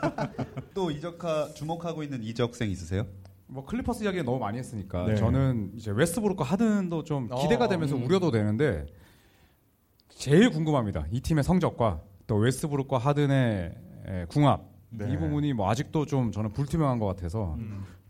또 0.74 0.90
이적하 0.90 1.52
주목하고 1.54 2.02
있는 2.02 2.22
이적생 2.22 2.70
있으세요? 2.70 3.06
뭐 3.48 3.64
클리퍼스 3.64 4.04
이야기 4.04 4.22
너무 4.22 4.38
많이 4.38 4.58
했으니까 4.58 5.06
네. 5.06 5.16
저는 5.16 5.72
이제 5.76 5.90
웨스트브룩과 5.90 6.44
하든도 6.44 7.04
좀 7.04 7.28
기대가 7.42 7.64
어, 7.64 7.68
되면서 7.68 7.96
음. 7.96 8.04
우려도 8.04 8.30
되는데 8.30 8.86
제일 10.08 10.50
궁금합니다. 10.50 11.06
이 11.10 11.20
팀의 11.20 11.44
성적과 11.44 12.00
또 12.26 12.36
웨스트브룩과 12.36 12.98
하든의 12.98 13.74
에, 14.08 14.24
궁합 14.28 14.64
네. 14.90 15.12
이 15.12 15.16
부분이 15.16 15.52
뭐 15.52 15.68
아직도 15.70 16.06
좀 16.06 16.32
저는 16.32 16.52
불투명한 16.52 16.98
것 16.98 17.06
같아서 17.06 17.56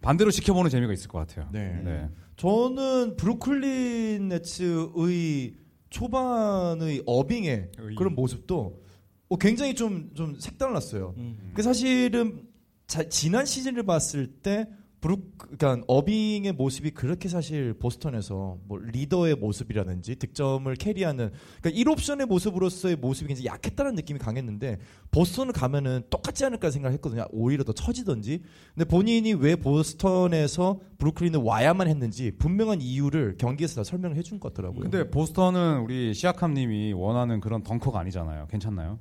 반대로 0.06 0.30
지켜보는 0.30 0.70
재미가 0.70 0.92
있을 0.92 1.08
것 1.08 1.18
같아요. 1.18 1.48
네. 1.52 1.80
네. 1.84 2.08
저는 2.36 3.16
브루클린 3.16 4.28
네츠의 4.28 5.54
초반의 5.90 7.02
어빙의 7.06 7.70
의. 7.78 7.94
그런 7.96 8.14
모습도 8.14 8.84
어, 9.28 9.36
굉장히 9.36 9.74
좀, 9.74 10.10
좀 10.14 10.38
색달랐어요. 10.38 11.14
음. 11.16 11.50
그 11.54 11.62
사실은 11.62 12.46
자- 12.86 13.08
지난 13.08 13.44
시즌을 13.44 13.82
봤을 13.82 14.28
때 14.28 14.68
브룩 15.06 15.38
그러니까 15.38 15.84
어빙의 15.86 16.52
모습이 16.52 16.90
그렇게 16.90 17.28
사실 17.28 17.74
보스턴에서 17.74 18.58
뭐 18.66 18.78
리더의 18.78 19.36
모습이라든지 19.36 20.16
득점을 20.16 20.74
carry하는 20.74 21.30
그러니까 21.62 21.92
1옵션의 21.92 22.26
모습으로서의 22.26 22.96
모습이 22.96 23.28
굉장히 23.28 23.46
약했다는 23.46 23.94
느낌이 23.94 24.18
강했는데 24.18 24.78
보스턴을 25.12 25.52
가면은 25.52 26.02
똑같지 26.10 26.44
않을까 26.44 26.72
생각했거든요. 26.72 27.24
오히려 27.30 27.62
더 27.62 27.72
처지던지. 27.72 28.42
근데 28.74 28.84
본인이 28.84 29.32
왜 29.34 29.54
보스턴에서 29.54 30.80
브루클린을 30.98 31.38
와야만 31.40 31.86
했는지 31.86 32.32
분명한 32.36 32.80
이유를 32.80 33.36
경기에서 33.38 33.76
다 33.76 33.84
설명을 33.84 34.16
해준 34.16 34.40
것 34.40 34.52
같더라고요. 34.52 34.80
근데 34.80 35.08
보스턴은 35.08 35.82
우리 35.82 36.14
시아캄 36.14 36.54
님이 36.54 36.92
원하는 36.92 37.38
그런 37.38 37.62
dunker가 37.62 38.00
아니잖아요. 38.00 38.48
괜찮나요? 38.48 38.98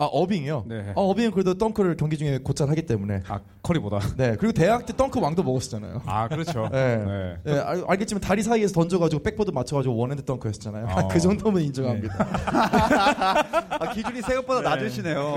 아 0.00 0.04
어빙이요. 0.04 0.64
네. 0.68 0.92
아, 0.94 1.00
어빙은 1.00 1.32
그래도 1.32 1.54
덩크를 1.54 1.96
경기 1.96 2.16
중에 2.16 2.38
곧잘 2.38 2.68
하기 2.70 2.82
때문에. 2.82 3.22
아 3.26 3.40
커리보다. 3.62 3.98
네. 4.16 4.36
그리고 4.38 4.52
대학 4.52 4.86
때 4.86 4.96
덩크 4.96 5.18
왕도 5.18 5.42
먹었었잖아요. 5.42 6.02
아 6.06 6.28
그렇죠. 6.28 6.68
네. 6.70 6.98
네. 6.98 7.36
네, 7.42 7.58
알, 7.58 7.82
알겠지만 7.84 8.20
다리 8.20 8.44
사이에서 8.44 8.72
던져가지고 8.74 9.24
백보드 9.24 9.50
맞춰가지고 9.50 9.96
one 9.96 10.08
hand 10.08 10.24
덩크였잖아요. 10.24 10.86
어. 10.86 11.08
그 11.08 11.18
정도면 11.18 11.62
인정합니다. 11.64 12.14
아, 13.80 13.92
기준이 13.92 14.22
생각보다 14.22 14.60
낮으시네요. 14.60 15.34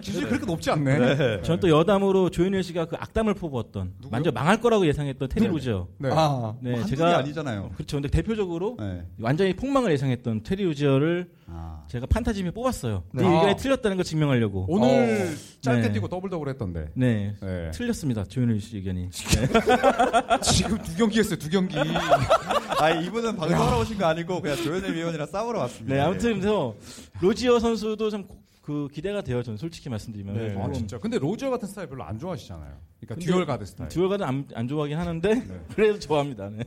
기준이 0.00 0.24
그렇게 0.24 0.46
높지 0.46 0.70
않네. 0.70 1.42
저는 1.42 1.60
또 1.60 1.68
여담으로 1.68 2.30
조현일 2.30 2.62
씨가 2.62 2.86
그 2.86 2.96
악담을 2.98 3.34
퍼부었던? 3.34 3.92
완전 4.10 4.32
망할 4.32 4.58
거라고 4.58 4.86
예상했던 4.86 5.28
테리 5.28 5.48
로지어. 5.48 5.86
네. 5.98 6.08
아, 6.10 6.54
네, 6.62 6.76
개 6.76 6.84
제가 6.84 7.18
아니잖아요. 7.18 7.72
그렇죠. 7.74 7.98
근데 7.98 8.08
대표적으로 8.08 8.78
네. 8.80 9.02
완전히 9.20 9.52
폭망을 9.54 9.92
예상했던 9.92 10.44
테리 10.44 10.64
로지어를 10.64 11.28
아. 11.50 11.82
제가 11.88 12.06
판타지에 12.06 12.50
뽑았어요. 12.50 13.02
네. 13.12 13.22
이 13.22 13.26
의견이 13.26 13.52
아. 13.52 13.56
틀렸다는 13.56 13.97
걸 13.98 14.04
증명하려고. 14.04 14.66
오늘 14.68 15.36
짧게 15.60 15.88
네. 15.88 15.92
뛰고 15.92 16.08
double 16.08 16.30
double 16.30 16.48
했던데. 16.48 16.88
네. 16.94 17.34
네. 17.40 17.70
틀렸습니다. 17.72 18.24
조현일 18.24 18.60
씨 18.60 18.76
의견이. 18.76 19.10
지금 20.42 20.78
두 20.78 20.96
경기 20.96 21.18
했어요. 21.18 21.36
두 21.36 21.50
경기. 21.50 21.76
아, 22.80 22.90
이분은 22.90 23.36
방송하러 23.36 23.80
오신 23.80 23.98
거 23.98 24.06
아니고 24.06 24.40
그냥 24.40 24.56
조현일 24.56 24.94
위원이랑 24.94 25.26
싸우러 25.26 25.58
왔습니다. 25.60 25.94
네, 25.94 26.00
아무튼 26.00 26.34
그래서 26.34 26.74
로지어 27.20 27.58
선수도 27.58 28.08
좀그 28.10 28.88
기대가 28.92 29.20
돼요. 29.20 29.42
저는 29.42 29.58
솔직히 29.58 29.88
말씀드리면. 29.88 30.34
네. 30.34 30.50
아 30.50 30.54
조금 30.54 30.72
진짜. 30.72 30.98
근데 30.98 31.18
로지어 31.18 31.50
같은 31.50 31.66
스타일 31.68 31.88
별로 31.88 32.04
안 32.04 32.18
좋아하시잖아요. 32.18 32.76
그러니까 33.00 33.26
dual 33.26 33.46
guard 33.46 33.64
스타일. 33.66 33.88
dual 33.88 34.08
guard는 34.08 34.26
안, 34.26 34.46
안 34.54 34.68
좋아하긴 34.68 34.96
하는데 34.96 35.42
그래도 35.74 35.98
좋아합니다. 35.98 36.48
네. 36.50 36.64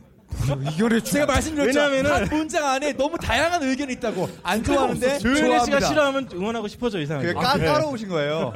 이겨내 0.73 0.99
제가 1.01 1.25
말씀드렸죠. 1.25 1.79
왜냐면은- 1.79 2.11
한 2.11 2.27
문장 2.37 2.65
안에 2.65 2.93
너무 2.93 3.17
다양한 3.17 3.61
의견이 3.63 3.93
있다고 3.93 4.29
안 4.43 4.63
좋아하는데 4.63 5.19
조현일 5.19 5.59
씨가. 5.65 5.79
싫어하면 5.81 6.29
응원하고 6.33 6.67
싶어져 6.67 6.99
이상하게. 6.99 7.33
그게 7.33 7.39
까, 7.39 7.57
까러오신 7.57 8.09
거예요. 8.09 8.53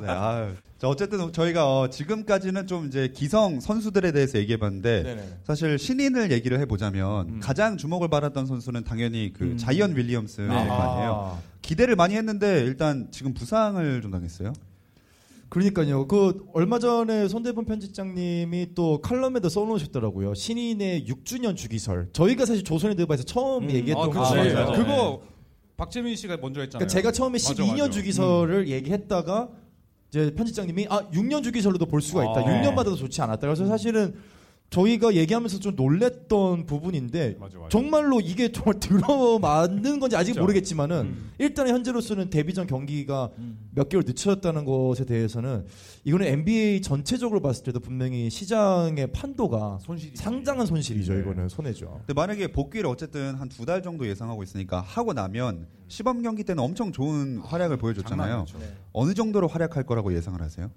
네, 0.00 0.08
아유. 0.08 0.52
자, 0.78 0.88
어쨌든 0.88 1.30
저희가 1.32 1.66
어, 1.78 1.90
지금까지는 1.90 2.66
좀 2.66 2.86
이제 2.86 3.12
기성 3.14 3.60
선수들에 3.60 4.12
대해서 4.12 4.38
얘기해 4.38 4.58
봤는데 4.58 5.02
네네. 5.02 5.28
사실 5.44 5.78
신인을 5.78 6.30
얘기를 6.32 6.58
해 6.58 6.64
보자면 6.64 7.38
가장 7.40 7.76
주목을 7.76 8.08
받았던 8.08 8.46
선수는 8.46 8.84
당연히 8.84 9.32
그 9.36 9.44
음. 9.44 9.56
자이언 9.58 9.94
윌리엄스일 9.96 10.48
네. 10.48 10.54
거 10.54 10.60
아니에요. 10.60 11.38
기대를 11.60 11.96
많이 11.96 12.14
했는데 12.16 12.60
일단 12.62 13.08
지금 13.10 13.34
부상을 13.34 14.00
좀 14.00 14.10
당했어요. 14.10 14.54
그러니까요. 15.50 16.06
그 16.06 16.46
얼마 16.54 16.78
전에 16.78 17.26
손대본 17.26 17.64
편집장님이 17.64 18.68
또 18.74 19.00
칼럼에도 19.00 19.48
써놓으셨더라고요. 19.48 20.34
신인의 20.34 21.06
6주년 21.06 21.56
주기설. 21.56 22.08
저희가 22.12 22.46
사실 22.46 22.62
조선의 22.62 22.96
드바에서 22.96 23.24
처음 23.24 23.64
음. 23.64 23.70
얘기했던 23.70 24.10
아, 24.10 24.12
거 24.12 24.20
그치. 24.22 24.34
맞아요, 24.36 24.54
맞아요. 24.54 24.72
그거 24.78 25.22
박재민 25.76 26.14
씨가 26.14 26.36
먼저 26.36 26.60
했잖아요. 26.60 26.86
그러니까 26.86 26.88
제가 26.88 27.10
처음에 27.12 27.32
맞아, 27.32 27.54
12년 27.54 27.78
맞아. 27.78 27.90
주기설을 27.90 28.68
얘기했다가 28.68 29.50
이제 30.10 30.34
편집장님이 30.34 30.86
아 30.88 31.08
6년 31.10 31.42
주기설로도 31.42 31.86
볼 31.86 32.00
수가 32.00 32.22
있다. 32.24 32.40
아. 32.40 32.44
6년마다도 32.44 32.96
좋지 32.96 33.20
않았다. 33.20 33.40
그래서 33.40 33.66
사실은 33.66 34.14
저희가 34.70 35.14
얘기하면서 35.14 35.58
좀 35.58 35.74
놀랬던 35.74 36.64
부분인데 36.66 37.36
맞아, 37.40 37.58
맞아. 37.58 37.68
정말로 37.70 38.20
이게 38.20 38.52
정말 38.52 38.78
들어맞는 38.78 39.98
건지 39.98 40.14
아직 40.14 40.32
그렇죠. 40.32 40.42
모르겠지만은 40.42 40.96
음. 41.06 41.30
일단 41.38 41.66
현재로서는 41.68 42.30
데뷔전 42.30 42.68
경기가 42.68 43.30
음. 43.38 43.58
몇 43.74 43.88
개월 43.88 44.04
늦춰졌다는 44.06 44.64
것에 44.64 45.04
대해서는 45.06 45.66
이거는 46.04 46.26
NBA 46.26 46.82
전체적으로 46.82 47.40
봤을 47.40 47.64
때도 47.64 47.80
분명히 47.80 48.30
시장의 48.30 49.10
판도가 49.12 49.78
손실이 49.82 50.16
상당한 50.16 50.66
손실이죠. 50.66 51.14
네. 51.14 51.20
이거는 51.20 51.48
손해죠. 51.48 51.96
근데 52.06 52.14
만약에 52.14 52.48
복귀를 52.52 52.88
어쨌든 52.88 53.34
한 53.34 53.48
두 53.48 53.64
달 53.66 53.82
정도 53.82 54.06
예상하고 54.06 54.44
있으니까 54.44 54.80
하고 54.80 55.12
나면 55.12 55.66
시범 55.88 56.22
경기 56.22 56.44
때는 56.44 56.62
엄청 56.62 56.92
좋은 56.92 57.38
활약을 57.38 57.76
보여줬잖아요. 57.78 58.36
아니죠. 58.36 58.58
어느 58.92 59.14
정도로 59.14 59.48
활약할 59.48 59.82
거라고 59.82 60.14
예상을 60.14 60.40
하세요? 60.40 60.70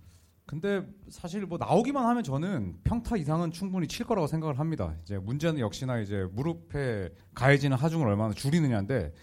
근데 0.46 0.86
사실 1.10 1.46
뭐 1.46 1.58
나오기만 1.58 2.06
하면 2.06 2.24
저는 2.24 2.78
평타 2.84 3.18
이상은 3.18 3.52
충분히 3.52 3.88
칠 3.88 4.06
거라고 4.06 4.28
생각을 4.28 4.60
합니다. 4.60 4.96
이제 5.04 5.18
문제는 5.18 5.60
역시나 5.60 6.00
이제 6.00 6.28
무릎에 6.34 7.10
가해지는 7.34 7.78
하중을 7.78 8.08
얼마나 8.08 8.34
줄이느냐인데 8.34 9.14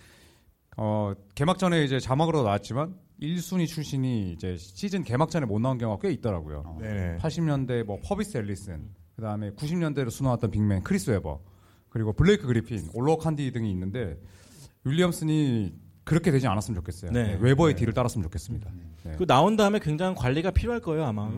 어 0.76 1.12
개막전에 1.34 1.84
이제 1.84 2.00
자막으로 2.00 2.42
나왔지만 2.42 2.94
1순위 3.20 3.66
출신이 3.66 4.32
이제 4.32 4.56
시즌 4.56 5.04
개막전에 5.04 5.44
못 5.44 5.58
나온 5.58 5.76
경우가 5.76 6.00
꽤 6.00 6.12
있더라고요. 6.14 6.78
네. 6.80 7.18
80년대 7.18 7.84
뭐 7.84 7.98
퍼비스 8.02 8.38
앨리슨, 8.38 8.88
그다음에 9.16 9.50
90년대로 9.50 10.10
수놓았던 10.10 10.50
big 10.50 10.66
man 10.66 10.82
크리스 10.84 11.10
웨버, 11.10 11.38
그리고 11.90 12.14
블레이크 12.14 12.46
그리핀, 12.46 12.88
올로워칸디 12.94 13.52
등이 13.52 13.70
있는데 13.70 14.18
윌리엄슨이 14.84 15.74
그렇게 16.10 16.32
되지 16.32 16.48
않았으면 16.48 16.74
좋겠어요. 16.74 17.12
네. 17.12 17.22
네, 17.22 17.38
웨버의 17.40 17.76
뒤를 17.76 17.92
따랐으면 17.94 18.24
좋겠습니다. 18.24 18.68
네. 19.04 19.12
그 19.16 19.26
나온 19.26 19.54
다음에 19.54 19.78
굉장히 19.78 20.16
관리가 20.16 20.50
필요할 20.50 20.80
거예요 20.80 21.04
아마. 21.04 21.30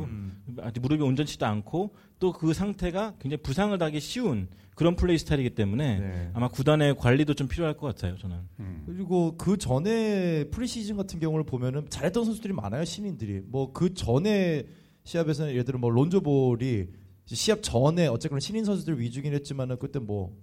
아직 0.63 0.81
무릎이 0.81 1.03
온전치도 1.03 1.45
않고 1.45 1.95
또 2.19 2.33
그 2.33 2.55
상태가 2.55 3.15
굉장히 3.21 3.43
부상을 3.43 3.77
당하기 3.77 4.01
쉬운 4.01 4.49
그런 4.75 4.97
플레이 4.97 5.19
스타일이기 5.19 5.51
때문에 5.51 5.99
네. 6.01 6.31
아마 6.33 6.49
구단의 6.49 6.97
관리도 6.97 7.35
좀 7.35 7.49
필요할 7.49 7.77
것 7.77 7.87
같아요 7.89 8.17
저는. 8.17 8.37
음. 8.61 8.85
그리고 8.87 9.37
그 9.37 9.59
전에 9.59 10.45
프리시즌 10.51 10.97
같은 10.97 11.21
경우를 11.21 11.45
보면은 11.45 11.91
잘했던 11.91 12.25
선수들이 12.25 12.55
많아요 12.55 12.87
신인들이 12.87 13.43
뭐 13.45 13.75
그 13.75 13.93
전에 13.93 14.65
시합에서는 15.05 15.51
예를 15.53 15.65
들어 15.65 15.79
뭐 15.79 15.91
론조볼이 15.91 16.87
시합 17.27 17.63
전에 17.63 18.07
어쨌거나 18.07 18.41
신인 18.41 18.65
선수들 18.65 18.99
위주긴 18.99 19.35
했지만은 19.35 19.77
그때 19.79 19.99
뭐 19.99 20.35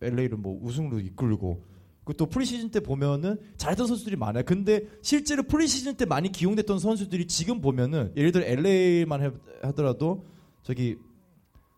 LA를 0.00 0.36
뭐 0.36 0.56
우승으로 0.62 1.00
이끌고 1.00 1.64
그 1.64 1.71
또 2.16 2.26
프리시즌 2.26 2.70
때 2.70 2.80
보면은 2.80 3.38
잘했던 3.56 3.86
선수들이 3.86 4.16
많아요. 4.16 4.42
근데 4.44 4.88
실제로 5.02 5.44
프리시즌 5.44 5.94
때 5.94 6.04
많이 6.04 6.32
기용됐던 6.32 6.78
선수들이 6.78 7.26
지금 7.28 7.60
보면은 7.60 8.12
예를 8.16 8.32
들어 8.32 8.44
LA만 8.44 9.22
해, 9.22 9.30
하더라도 9.62 10.26
저기 10.62 10.96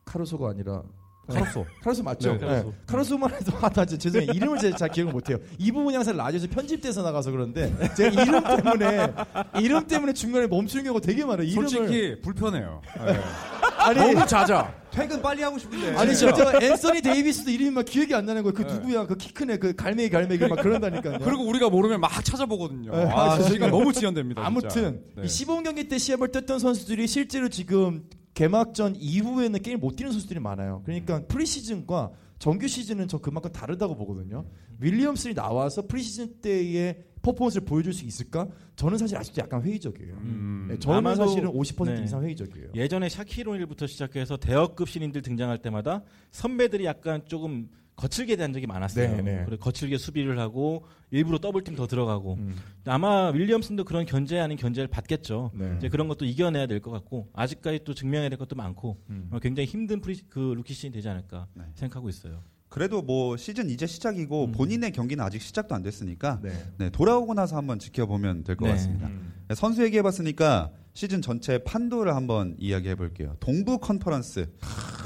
카루소가 0.06 0.48
아니라 0.48 0.82
카로소. 1.26 1.66
카루소 1.82 2.02
맞죠? 2.02 2.32
네, 2.34 2.38
카루소. 2.38 2.64
네. 2.68 2.72
카루소만 2.86 3.30
해도 3.34 3.52
아, 3.62 3.68
나 3.68 3.84
진짜 3.84 4.02
죄송해요. 4.02 4.32
이름을 4.32 4.58
제가 4.58 4.76
잘 4.76 4.88
기억을 4.90 5.12
못해요. 5.12 5.38
이 5.58 5.72
부분이 5.72 5.94
항상 5.94 6.16
라디오에서 6.16 6.46
편집돼서 6.48 7.02
나가서 7.02 7.30
그런데 7.30 7.72
제가 7.96 8.22
이름 8.22 8.42
때문에 8.44 9.12
이름 9.60 9.86
때문에 9.86 10.12
중간에 10.12 10.46
멈추는 10.46 10.84
경우가 10.84 11.00
되게 11.04 11.24
많아요. 11.24 11.46
이름을 11.46 11.68
솔직히 11.68 12.20
불편해요. 12.20 12.82
네. 13.06 13.18
아니 13.78 13.98
너무 13.98 14.26
잦아. 14.26 14.72
퇴근 14.90 15.20
빨리 15.20 15.42
하고 15.42 15.58
싶은데. 15.58 15.96
아니 15.96 16.14
진짜 16.16 16.52
앤서니 16.62 17.02
데이비스도 17.02 17.50
이름이 17.50 17.70
막 17.70 17.84
기억이 17.84 18.14
안 18.14 18.24
나는 18.26 18.42
거예요. 18.44 18.54
그 18.54 18.62
누구야? 18.62 19.06
그 19.06 19.16
키 19.16 19.32
큰애 19.34 19.58
그 19.58 19.74
갈매기 19.74 20.10
갈매기 20.10 20.46
막 20.46 20.60
그런다니까요. 20.60 21.18
그리고 21.24 21.44
우리가 21.48 21.68
모르면 21.68 22.00
막 22.00 22.24
찾아보거든요. 22.24 22.92
네, 22.92 23.02
아, 23.04 23.06
맞아요. 23.14 23.42
시간 23.44 23.70
너무 23.70 23.92
지연됩니다. 23.92 24.44
아무튼 24.46 25.02
네. 25.16 25.24
이 25.24 25.28
시범 25.28 25.62
경기 25.64 25.88
때 25.88 25.98
시합을 25.98 26.28
뛰었던 26.30 26.58
선수들이 26.60 27.06
실제로 27.08 27.48
지금 27.48 28.04
개막전 28.34 28.96
이후에는 28.96 29.62
게임 29.62 29.80
못 29.80 29.96
뛰는 29.96 30.12
선수들이 30.12 30.40
많아요. 30.40 30.82
그러니까 30.84 31.24
preseason과 31.26 32.10
정규 32.38 32.68
시즌은 32.68 33.08
저 33.08 33.18
그만큼 33.18 33.50
다르다고 33.52 33.96
보거든요. 33.96 34.44
윌리엄슨이 34.80 35.34
나와서 35.34 35.86
프리시즌 35.86 36.40
때의 36.40 37.04
퍼포먼스를 37.22 37.64
보여줄 37.64 37.94
수 37.94 38.04
있을까? 38.04 38.46
저는 38.76 38.98
사실 38.98 39.16
아직도 39.16 39.40
약간 39.40 39.62
회의적이에요. 39.62 40.14
음. 40.14 40.66
네, 40.68 40.78
저는 40.78 41.14
사실은 41.14 41.50
50% 41.50 41.94
네. 41.94 42.04
이상 42.04 42.22
회의적이에요. 42.22 42.68
예전에 42.74 43.08
샤킬 43.08 43.40
오닐부터 43.40 43.86
시작해서 43.86 44.36
대어급 44.36 44.88
신인들 44.88 45.22
등장할 45.22 45.58
때마다 45.58 46.02
선배들이 46.32 46.84
약간 46.84 47.22
조금 47.26 47.70
거칠게 47.96 48.36
대한 48.36 48.52
적이 48.52 48.66
많았어요. 48.66 49.16
네, 49.16 49.22
네. 49.22 49.42
그리고 49.46 49.62
거칠게 49.62 49.98
수비를 49.98 50.38
하고 50.38 50.84
일부러 51.10 51.38
double 51.38 51.61
team 51.61 51.76
더 51.76 51.86
들어가고 51.86 52.34
음. 52.34 52.56
아마 52.86 53.30
윌리엄슨도 53.30 53.84
그런 53.84 54.04
견제 54.04 54.38
아닌 54.40 54.56
견제를 54.56 54.88
받겠죠. 54.88 55.52
네. 55.54 55.74
이제 55.78 55.88
그런 55.88 56.08
것도 56.08 56.24
이겨내야 56.24 56.66
될 56.66 56.80
것 56.80 56.90
같고 56.90 57.28
아직까지 57.32 57.80
또 57.84 57.94
증명해야 57.94 58.28
될 58.28 58.38
것도 58.38 58.56
많고 58.56 58.98
음. 59.10 59.28
어, 59.30 59.38
굉장히 59.38 59.66
힘든 59.68 60.00
pre, 60.00 60.16
그 60.28 60.38
루키 60.56 60.74
시즌이 60.74 60.92
되지 60.92 61.08
않을까 61.08 61.46
네. 61.54 61.64
생각하고 61.74 62.08
있어요. 62.08 62.42
그래도 62.68 63.00
뭐 63.00 63.36
시즌 63.36 63.70
이제 63.70 63.86
시작이고 63.86 64.46
음. 64.46 64.52
본인의 64.52 64.90
경기는 64.90 65.24
아직 65.24 65.40
시작도 65.40 65.76
안 65.76 65.82
됐으니까 65.82 66.40
네. 66.42 66.50
네, 66.78 66.90
돌아오고 66.90 67.34
나서 67.34 67.56
한번 67.56 67.78
지켜보면 67.78 68.42
될것 68.42 68.66
네. 68.66 68.74
같습니다. 68.74 69.06
음. 69.06 69.32
네, 69.46 69.54
선수 69.54 69.84
얘기해봤으니까 69.84 70.72
시즌 70.94 71.22
전체 71.22 71.58
판도를 71.62 72.16
한번 72.16 72.56
이야기해 72.58 72.96
볼게요. 72.96 73.36
동부 73.38 73.78
컨퍼런스 73.78 74.50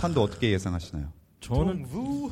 판도 0.01 0.23
어떻게 0.23 0.51
예상하시나요? 0.53 1.13
저는 1.41 1.83
동부 1.83 2.31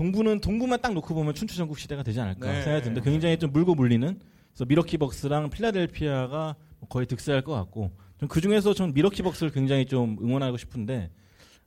는 0.00 0.40
동부만 0.40 0.80
딱 0.80 0.94
놓고 0.94 1.14
보면 1.14 1.34
춘추 1.34 1.56
전국 1.56 1.78
시대가 1.78 2.02
되지 2.02 2.20
않을까 2.20 2.50
네. 2.50 2.62
생각이 2.62 2.84
드는데 2.84 3.02
굉장히 3.02 3.38
좀 3.38 3.52
물고 3.52 3.74
물리는 3.74 4.18
그래서 4.50 4.64
밀워키 4.64 4.96
벅스랑 4.96 5.50
필라델피아가 5.50 6.56
거의 6.88 7.06
득세할 7.06 7.42
것 7.42 7.52
같고 7.52 7.90
그 8.28 8.40
중에서 8.40 8.72
전 8.72 8.94
밀워키 8.94 9.22
벅스를 9.22 9.52
굉장히 9.52 9.84
좀 9.84 10.16
응원하고 10.22 10.56
싶은데 10.56 11.10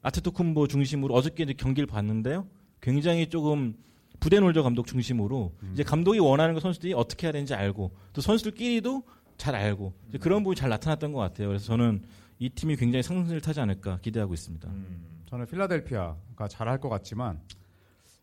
아테토쿤보 0.02 0.68
중심으로 0.68 1.14
어저께 1.14 1.44
이제 1.44 1.54
경기를 1.54 1.86
봤는데요. 1.88 2.48
굉장히 2.82 3.28
조금 3.28 3.76
부데놀저 4.20 4.64
감독 4.64 4.88
중심으로 4.88 5.54
이제 5.74 5.84
감독이 5.84 6.20
원하는 6.20 6.54
거 6.54 6.60
선수들이 6.60 6.94
어떻게 6.94 7.28
해야 7.28 7.32
되는지 7.32 7.54
알고 7.54 7.92
또 8.14 8.22
선수들끼리도 8.22 9.04
잘 9.38 9.56
알고 9.56 9.94
이제 10.10 10.18
그런 10.18 10.44
부분이 10.44 10.56
잘 10.56 10.70
나타났던 10.70 11.14
것 11.14 11.20
같아요. 11.20 11.50
그래서 11.50 11.66
저는 11.66 12.04
이 12.40 12.50
팀이 12.50 12.76
굉장히 12.78 13.04
상승을 13.04 13.42
타지 13.42 13.60
않을까 13.60 14.00
기대하고 14.02 14.34
있습니다. 14.34 14.70
저는 15.30 15.46
필라델피아가 15.46 16.48
잘할 16.48 16.80
것 16.80 16.90
같지만 16.90 17.40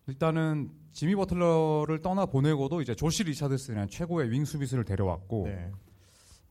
일단은 0.06 0.70
지미 0.92 1.14
버틀러를 1.14 2.02
떠나 2.02 2.26
보내고도 2.26 2.80
이제 2.82 2.94
조시 2.94 3.24
리차드슨이라는 3.24 3.88
최고의 3.88 4.30
윙 4.30 4.44
수비수를 4.44 4.84
데려왔고 4.84 5.44
네. 5.46 5.70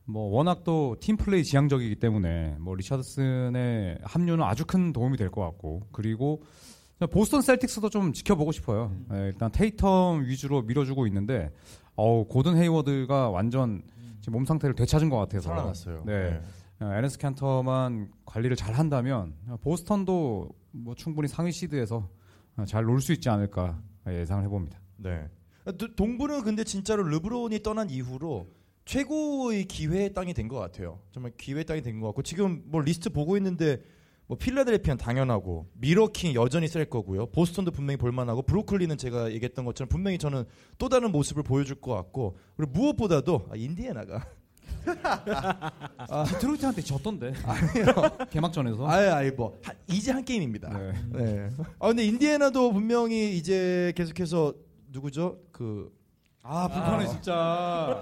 뭐 0.06 0.30
워낙 0.30 0.64
또 0.64 0.96
팀 1.00 1.16
플레이 1.16 1.44
지향적이기 1.44 1.96
때문에 1.96 2.56
뭐 2.58 2.74
리차드슨의 2.74 3.98
합류는 4.02 4.44
아주 4.44 4.64
큰 4.64 4.92
도움이 4.92 5.16
될 5.16 5.30
것 5.30 5.42
같고 5.42 5.82
그리고 5.92 6.42
보스턴 7.12 7.42
셀틱스도 7.42 7.88
좀 7.90 8.12
지켜보고 8.12 8.52
싶어요. 8.52 8.92
예, 9.12 9.26
일단 9.26 9.50
테이텀 9.50 10.24
위주로 10.26 10.62
밀어주고 10.62 11.06
있는데 11.06 11.50
어우 11.96 12.26
고든 12.26 12.56
헤이워드가 12.56 13.30
완전 13.30 13.82
지금 14.20 14.34
몸 14.34 14.44
상태를 14.44 14.74
되찾은 14.74 15.08
것 15.10 15.16
같아서 15.18 15.48
살아났어요. 15.48 16.02
네. 16.06 16.40
어, 16.80 16.92
에네스 16.94 17.18
캔터만 17.18 18.10
관리를 18.24 18.56
잘 18.56 18.74
한다면 18.74 19.34
보스턴도 19.62 20.48
뭐 20.72 20.94
충분히 20.94 21.28
상위 21.28 21.52
시드에서 21.52 21.96
어, 21.96 22.08
잘 22.66 22.84
놀 22.88 23.00
수 23.00 23.12
있지 23.12 23.28
않을까 23.28 23.80
예상을 24.06 24.44
해봅니다. 24.44 24.80
네. 24.96 25.28
도- 25.78 25.94
동부는 25.94 26.42
근데 26.42 26.64
진짜로 26.64 27.02
르브론이 27.04 27.62
떠난 27.62 27.88
이후로 27.90 28.48
최고의 28.86 29.66
기회의 29.66 30.12
땅이 30.12 30.34
된 30.34 30.48
것 30.48 30.58
같아요. 30.58 31.00
정말 31.12 31.32
기회의 31.36 31.64
땅이 31.64 31.82
된 31.82 32.00
것 32.00 32.08
같고 32.08 32.22
지금 32.22 32.62
뭐 32.66 32.80
리스트 32.80 33.10
보고 33.10 33.36
있는데 33.36 33.80
뭐 34.26 34.36
필라델피아는 34.38 34.96
당연하고 34.98 35.68
밀워킨 35.74 36.34
여전히 36.34 36.66
셀 36.68 36.84
거고요. 36.88 37.26
보스턴도 37.26 37.70
분명히 37.72 37.96
볼만하고 37.96 38.42
브루클린은 38.42 38.96
제가 38.96 39.32
얘기했던 39.32 39.64
것처럼 39.64 39.88
분명히 39.88 40.18
저는 40.18 40.44
또 40.78 40.88
다른 40.88 41.10
모습을 41.12 41.42
보여줄 41.42 41.80
것 41.80 41.94
같고 41.94 42.38
그리고 42.56 42.72
무엇보다도 42.72 43.48
아, 43.50 43.56
인디애나가 43.56 44.26
디트로이트한테 46.32 46.82
졌던데 46.82 47.32
개막전에서. 48.30 48.88
아예 48.88 49.08
아예 49.08 49.30
뭐 49.30 49.58
한- 49.62 49.76
이제 49.88 50.12
한 50.12 50.24
게임입니다. 50.24 50.68
네. 50.78 50.92
네. 51.12 51.50
아 51.78 51.88
근데 51.88 52.04
인디애나도 52.04 52.72
분명히 52.72 53.36
이제 53.36 53.92
계속해서 53.96 54.54
누구죠? 54.92 55.38
그 55.52 56.00
아 56.42 56.66
불편해 56.68 57.06
진짜. 57.06 58.00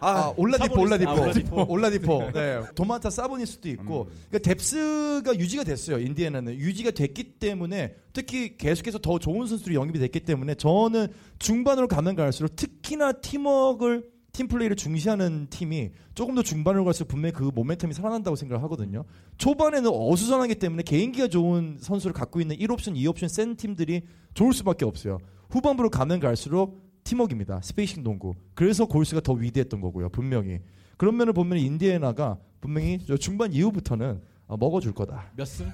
아, 0.00 0.32
올라디포, 0.38 0.68
사보니스. 0.74 0.80
올라디포, 0.80 1.10
아, 1.10 1.14
올라디포. 1.20 1.66
올라디포. 1.68 2.30
네. 2.32 2.62
도만타스 2.74 3.10
사보니스도 3.10 3.68
있고, 3.68 4.08
그러니까 4.30 4.38
depth가 4.38 5.34
유지가 5.38 5.64
됐어요. 5.64 5.98
인디애나는 5.98 6.54
유지가 6.54 6.90
됐기 6.92 7.34
때문에 7.34 7.94
특히 8.14 8.56
계속해서 8.56 8.98
더 9.00 9.18
좋은 9.18 9.46
선수들이 9.46 9.74
영입이 9.74 9.98
됐기 9.98 10.20
때문에 10.20 10.54
저는 10.54 11.08
중반으로 11.38 11.86
가면 11.86 12.16
갈수록 12.16 12.56
특히나 12.56 13.12
팀워크를 13.12 14.08
팀 14.34 14.48
플레이를 14.48 14.74
중시하는 14.76 15.46
팀이 15.48 15.92
조금 16.14 16.34
더 16.34 16.42
중반으로 16.42 16.84
갈수록 16.84 17.06
분명히 17.06 17.32
그 17.32 17.50
모멘텀이 17.52 17.92
살아난다고 17.92 18.34
생각을 18.34 18.62
하거든요. 18.64 19.04
초반에는 19.38 19.88
어수선하기 19.88 20.56
때문에 20.56 20.82
개인기가 20.82 21.28
좋은 21.28 21.78
선수를 21.80 22.12
갖고 22.12 22.40
있는 22.40 22.56
1옵션, 22.56 22.96
2옵션 22.96 23.28
센 23.28 23.54
팀들이 23.56 24.02
좋을 24.34 24.52
수밖에 24.52 24.84
없어요. 24.84 25.18
후반부로 25.50 25.88
가면 25.88 26.18
갈수록 26.18 26.82
팀워크입니다. 27.04 27.60
spacing 27.62 28.02
농구. 28.02 28.34
그래서 28.54 28.86
골스가 28.86 29.20
더 29.20 29.34
위대했던 29.34 29.80
거고요. 29.80 30.08
분명히. 30.08 30.58
그런 30.96 31.16
면을 31.16 31.32
보면 31.32 31.58
인디애나가 31.58 32.38
분명히 32.60 32.98
저 33.06 33.16
중반 33.16 33.52
이후부터는 33.52 34.20
어, 34.48 34.56
먹어줄 34.56 34.94
거다. 34.94 35.30
몇 35.36 35.44
승? 35.44 35.68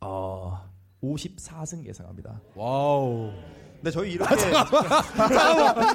어, 0.00 0.68
54승 1.00 1.86
예상합니다. 1.86 2.40
wow. 2.56 3.30
근데 3.84 3.90
저희 3.90 4.12
이렇게 4.12 4.34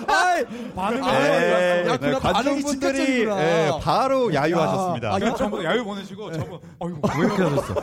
아이, 0.08 0.46
반응이 0.76 1.02
네, 1.02 1.86
야, 1.88 1.92
네, 1.94 1.98
그나 1.98 2.20
반응이 2.20 2.62
관중분들이. 2.62 3.28
예, 3.28 3.72
바로 3.82 4.32
야유하셨습니다. 4.32 5.16
아, 5.16 5.34
전부 5.34 5.64
야유 5.66 5.84
보내시고 5.84 6.32
저분 6.32 6.60
어이구 6.78 7.02
왜 7.20 7.26
이렇게 7.26 7.42
하셨어? 7.42 7.74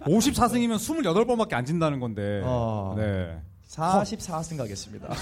54승이면 0.00 0.78
28번밖에 0.78 1.54
안 1.54 1.64
진다는 1.64 2.00
건데. 2.00 2.40
어. 2.44 2.96
네. 2.98 3.38
44승 3.76 4.56
가겠습니다. 4.58 5.08
어, 5.08 5.14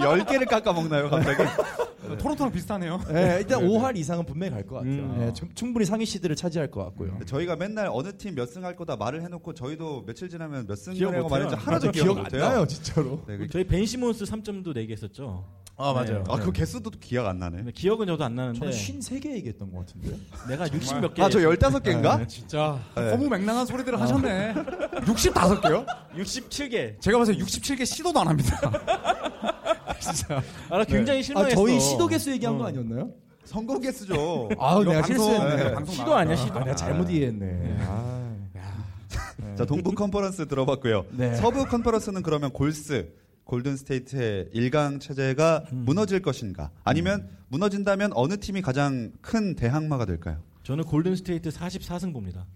10개를 0.00 0.48
깎아먹나요, 0.48 1.08
갑자기? 1.08 1.42
토론토랑 2.18 2.52
비슷하네요. 2.52 3.00
네, 3.08 3.36
일단 3.40 3.62
5할 3.62 3.96
이상은 3.96 4.26
분명히 4.26 4.52
갈 4.52 4.66
것 4.66 4.76
같아요. 4.76 4.92
음. 4.92 5.16
네, 5.18 5.32
충- 5.32 5.54
충분히 5.54 5.86
상위 5.86 6.04
시드를 6.04 6.36
차지할 6.36 6.70
것 6.70 6.84
같고요. 6.84 7.18
저희가 7.26 7.56
맨날 7.56 7.88
어느 7.90 8.12
팀 8.16 8.34
몇 8.34 8.48
승 8.50 8.64
할 8.64 8.74
거다 8.76 8.96
말을 8.96 9.22
해놓고 9.22 9.54
저희도 9.54 10.04
며칠 10.06 10.28
지나면 10.28 10.66
몇 10.66 10.76
승이라고. 10.76 11.28
말했는지 11.28 11.64
하나도 11.64 11.86
저 11.86 11.92
기억 11.92 12.14
기억 12.14 12.18
안. 12.34 12.40
나요, 12.40 12.66
진짜로. 12.66 13.22
네, 13.26 13.36
그- 13.38 13.48
저희 13.48 13.64
벤 13.64 13.86
시몬스 13.86 14.24
3점도 14.24 14.74
내기 14.74 14.92
했었죠. 14.92 15.44
아, 15.76 15.92
맞아요. 15.92 16.22
네. 16.22 16.24
아, 16.28 16.36
그 16.36 16.52
개수도 16.52 16.90
기억 17.00 17.26
안 17.26 17.38
나네. 17.38 17.64
기억은 17.74 18.06
저도 18.06 18.24
안 18.24 18.36
나는데 18.36 18.60
저는 18.60 18.72
53개 18.72 19.26
얘기했던 19.32 19.72
것 19.72 19.80
같은데. 19.80 20.16
내가 20.48 20.66
60몇 20.66 21.14
개. 21.14 21.22
아, 21.22 21.28
저 21.28 21.40
15개인가? 21.40 22.28
진짜 22.28 22.78
네. 22.94 23.10
너무 23.10 23.28
맹랑한 23.28 23.66
소리들을 23.66 24.00
하셨네. 24.00 24.54
65개요? 25.04 25.84
67개. 26.16 27.00
제가 27.00 27.18
봐서 27.18 27.32
67개 27.32 27.84
시도도 27.84 28.20
안 28.20 28.28
합니다. 28.28 28.60
아, 30.70 30.78
나 30.78 30.84
굉장히 30.84 31.20
아, 31.20 31.22
실망했어. 31.22 31.56
저희 31.56 31.80
시도 31.80 32.06
개수 32.06 32.30
얘기한 32.30 32.56
거 32.56 32.64
어. 32.64 32.66
아니었나요? 32.68 33.10
성공 33.44 33.80
개수죠. 33.80 34.48
아, 34.58 34.78
내가 34.78 34.92
방송, 34.92 35.02
실수했네. 35.16 35.56
네, 35.56 35.72
방송 35.74 35.94
시도 35.94 36.14
아니야. 36.14 36.36
시도. 36.36 36.58
아, 36.58 36.64
내가 36.64 36.76
잘못 36.76 37.10
이해했네. 37.10 37.76
아. 37.80 38.24
자, 39.56 39.64
동부 39.64 39.92
컨퍼런스 39.94 40.46
들어봤고요. 40.48 41.06
네. 41.10 41.34
서부 41.36 41.64
컨퍼런스는 41.66 42.22
그러면 42.22 42.50
골스, 42.50 43.12
골든 43.44 43.76
스테이트의 43.76 44.48
일강 44.52 44.98
체제가 44.98 45.64
무너질 45.70 46.22
것인가? 46.22 46.70
아니면 46.82 47.28
무너진다면 47.48 48.12
어느 48.14 48.38
팀이 48.38 48.62
가장 48.62 49.12
큰 49.20 49.54
대항마가 49.54 50.06
될까요? 50.06 50.38
저는 50.62 50.84
골든 50.84 51.14
스테이트 51.16 51.50
44승 51.50 52.12
봅니다. 52.12 52.46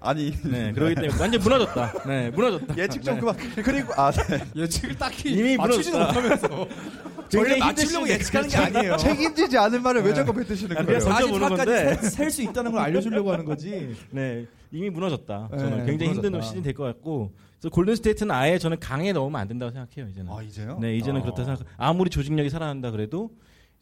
아니, 0.00 0.30
네, 0.44 0.70
그러기 0.72 0.94
때문에 0.94 1.20
완전 1.20 1.40
무너졌다. 1.40 1.92
네, 2.06 2.30
무너졌다. 2.30 2.78
예측 2.78 3.02
좀 3.02 3.18
그만. 3.18 3.36
그리고, 3.64 3.92
아, 4.00 4.12
네. 4.12 4.44
예측을 4.54 4.96
딱히 4.96 5.32
이미 5.32 5.56
맞추지도 5.56 5.98
무너졌다. 5.98 6.20
못하면서 6.20 6.68
원래 7.36 7.54
굉장히 7.54 7.58
맞추려고 7.58 8.08
예측하는 8.08 8.48
게 8.48 8.56
아니에요. 8.58 8.96
책임지지 8.96 9.58
않은 9.58 9.82
말을 9.82 10.02
왜 10.02 10.14
자꾸 10.14 10.32
뱉으시는 10.32 10.76
아, 10.76 10.84
거예요? 10.84 10.86
그래서- 10.86 11.08
던져보는 11.10 11.48
건데. 11.48 11.96
44까지 11.96 12.10
셀 12.10 12.30
수 12.30 12.42
있다는 12.42 12.70
걸 12.70 12.80
알려주려고 12.80 13.32
하는 13.32 13.44
거지. 13.44 13.96
네, 14.12 14.46
이미 14.70 14.88
무너졌다. 14.88 15.48
네, 15.50 15.58
저는 15.58 15.84
굉장히 15.86 16.12
힘든 16.12 16.30
무너졌다. 16.30 16.42
시즌이 16.46 16.62
될것 16.62 16.86
같고, 16.94 17.32
그래서 17.60 17.70
골든 17.74 17.96
스테이트는 17.96 18.34
아예 18.34 18.58
저는 18.58 18.78
강에 18.78 19.12
넣으면 19.12 19.40
안 19.40 19.48
된다고 19.48 19.72
생각해요. 19.72 20.10
이제는. 20.10 20.32
아, 20.32 20.42
이제요? 20.42 20.78
네, 20.80 20.96
이제는 20.96 21.20
아. 21.20 21.24
그렇다 21.24 21.44
생각. 21.44 21.64
아무리 21.76 22.10
조직력이 22.10 22.50
살아난다 22.50 22.90
그래도 22.90 23.30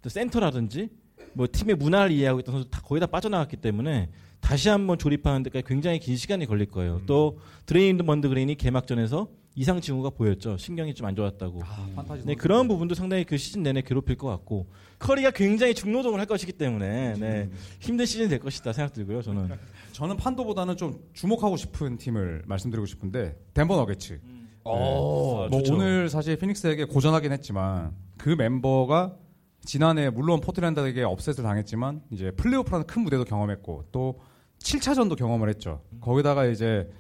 또 0.02 0.08
센터라든지 0.08 0.88
뭐 1.34 1.46
팀의 1.50 1.76
문화를 1.76 2.10
이해하고 2.12 2.40
있던 2.40 2.54
선수 2.54 2.70
다 2.70 2.80
거의 2.82 3.00
다 3.00 3.06
빠져나갔기 3.06 3.56
때문에 3.58 4.08
다시 4.40 4.68
한번 4.68 4.96
조립하는 4.98 5.42
데까지 5.42 5.64
굉장히 5.66 5.98
긴 5.98 6.16
시간이 6.16 6.46
걸릴 6.46 6.66
거예요. 6.66 7.02
또 7.06 7.38
드레이먼드 7.66 8.28
그린이 8.28 8.54
개막전에서 8.54 9.28
이상 9.58 9.80
징후가 9.80 10.10
보였죠. 10.10 10.56
신경이 10.58 10.94
좀 10.94 11.06
안 11.06 11.16
좋았다고. 11.16 11.62
판타지 11.96 12.24
네, 12.26 12.34
그런 12.34 12.68
부분도 12.68 12.94
상당히 12.94 13.24
그 13.24 13.36
시즌 13.38 13.62
내내 13.62 13.80
괴롭힐 13.82 14.16
것 14.16 14.28
같고 14.28 14.66
커리가 14.98 15.30
굉장히 15.30 15.74
중노동을 15.74 16.18
할 16.20 16.26
것이기 16.26 16.52
때문에 16.52 17.14
네, 17.18 17.50
힘든 17.80 18.04
시즌이 18.06 18.28
될 18.28 18.38
것이다 18.38 18.72
생각 18.72 18.92
들고요. 18.92 19.22
저는 19.22 19.48
저는 19.96 20.18
판도보다는 20.18 20.76
좀 20.76 21.00
주목하고 21.14 21.56
싶은 21.56 21.96
팀을 21.96 22.42
말씀드리고 22.44 22.84
싶은데 22.84 23.34
덴버 23.54 23.76
너게츠. 23.76 24.20
어, 24.62 25.48
뭐. 25.48 25.62
오늘 25.70 26.10
사실 26.10 26.36
피닉스에게 26.36 26.84
고전하긴 26.84 27.32
했지만 27.32 27.94
그 28.18 28.28
멤버가 28.28 29.16
지난해 29.64 30.10
물론 30.10 30.42
포트랜드에게 30.42 31.02
업셋을 31.02 31.42
당했지만 31.42 32.02
이제 32.10 32.30
플레이오프라는 32.32 32.86
큰 32.86 33.04
무대도 33.04 33.24
경험했고 33.24 33.86
또 33.90 34.20
7차전도 34.58 35.16
경험을 35.16 35.48
했죠. 35.48 35.80
거기다가 36.02 36.44
이제 36.44 36.90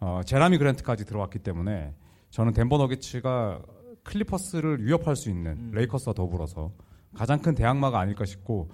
어, 0.00 0.22
제라미 0.24 0.56
그랜트까지 0.56 1.04
들어왔기 1.04 1.40
때문에 1.40 1.92
저는 2.30 2.54
덴버 2.54 2.78
너기츠가 2.78 3.60
클리퍼스를 4.02 4.82
위협할 4.82 5.14
수 5.14 5.28
있는 5.28 5.52
음. 5.58 5.70
레이커스와 5.74 6.14
더불어서 6.14 6.72
가장 7.12 7.42
큰 7.42 7.54
대항마가 7.54 8.00
아닐까 8.00 8.24
싶고 8.24 8.70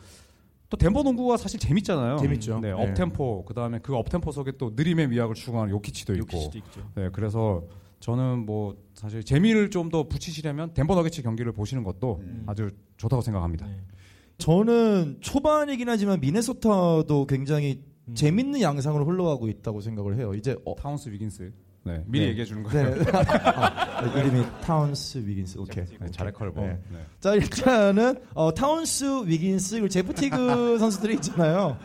또 0.73 0.79
덴버 0.79 1.03
농구가 1.03 1.37
사실 1.37 1.61
재밌잖아요. 1.61 2.17
재밌죠. 2.17 2.59
네, 2.61 2.69
네. 2.69 2.73
up-tempo 2.73 3.45
그다음에 3.45 3.79
그 3.83 3.95
up-tempo 3.95 4.33
속에 4.33 4.53
또 4.57 4.73
느림의 4.75 5.09
미학을 5.09 5.35
추구하는 5.35 5.71
요키치도 5.71 6.15
있고. 6.15 6.39
요키치도 6.39 6.59
있죠. 6.59 6.91
네, 6.95 7.11
그래서 7.13 7.63
저는 8.01 8.47
뭐 8.47 8.75
사실 8.95 9.23
재미를 9.23 9.69
좀 9.69 9.91
더 9.91 10.09
붙이시려면 10.09 10.73
덴버 10.73 10.95
너기츠 10.95 11.21
경기를 11.23 11.53
보시는 11.53 11.85
것도 11.85 12.21
음. 12.23 12.45
아주 12.47 12.71
좋다고 12.97 13.21
생각합니다. 13.21 13.67
네. 13.67 13.83
저는 14.39 15.19
초반이긴 15.21 15.91
하지만 15.91 16.21
미네소타도 16.21 17.27
굉장히 17.27 17.85
음. 18.09 18.15
재밌는 18.15 18.63
양상으로 18.63 19.05
흘러가고 19.05 19.49
있다고 19.49 19.83
생각을 19.83 20.17
해요. 20.17 20.33
이제 20.33 20.57
어, 20.65 20.75
타운스 20.75 21.11
위긴스. 21.11 21.53
네, 21.85 22.03
미리 22.07 22.25
네. 22.25 22.31
얘기해 22.31 22.45
주는 22.45 22.63
거예요. 22.63 22.95
네. 22.95 23.05
아, 23.13 24.03
이름이 24.17 24.45
타운스 24.63 25.19
위긴스. 25.19 25.59
오케이. 25.59 25.85
네, 25.99 26.11
자렛 26.11 26.31
컬버. 26.31 26.61
네. 26.61 26.79
네. 26.91 26.99
자 27.19 27.35
일단은 27.35 28.21
어, 28.35 28.55
타운스 28.55 29.27
위긴스 29.27 29.75
그리고 29.77 29.89
제프 29.89 30.15
티그 30.15 30.79
선수들이 30.79 31.15
있잖아요. 31.15 31.77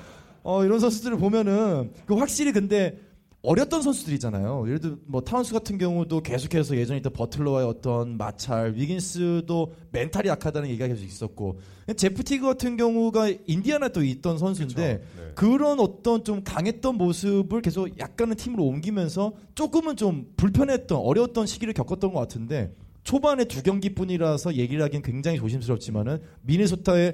어, 0.43 0.63
이런 0.63 0.79
선수들을 0.79 1.17
보면은 1.17 1.91
그 2.05 2.15
확실히 2.15 2.51
근데 2.51 2.99
어렸던 3.43 3.81
선수들이잖아요. 3.81 4.63
예를 4.67 4.79
들어 4.79 4.97
뭐 5.05 5.21
타운스 5.21 5.53
같은 5.53 5.77
경우도 5.77 6.21
계속해서 6.21 6.75
예전에 6.75 6.97
있던 6.97 7.13
버틀러와의 7.13 7.67
어떤 7.67 8.17
마찰, 8.17 8.73
위긴스도 8.73 9.73
mental이 9.91 10.27
약하다는 10.27 10.69
얘기가 10.69 10.87
계속 10.87 11.03
있었고 11.03 11.59
제프 11.95 12.23
티그 12.23 12.45
같은 12.45 12.77
경우가 12.77 13.29
인디아나 13.45 13.89
또 13.89 14.03
있던 14.03 14.37
선수인데. 14.37 15.03
네. 15.17 15.27
그런 15.37 15.79
어떤 15.79 16.23
좀 16.23 16.43
강했던 16.43 16.95
모습을 16.95 17.61
계속 17.61 17.99
약간은 17.99 18.37
팀으로 18.37 18.65
옮기면서 18.65 19.33
조금은 19.53 19.95
좀 19.95 20.33
불편했던 20.35 20.97
어려웠던 20.97 21.45
시기를 21.45 21.75
겪었던 21.75 22.11
것 22.11 22.19
같은데 22.19 22.73
초반에 23.03 23.45
두 23.45 23.61
경기뿐이라서 23.61 24.55
얘기를 24.55 24.83
하기엔 24.83 25.03
굉장히 25.03 25.37
조심스럽지만은 25.37 26.21
미네소타의 26.41 27.13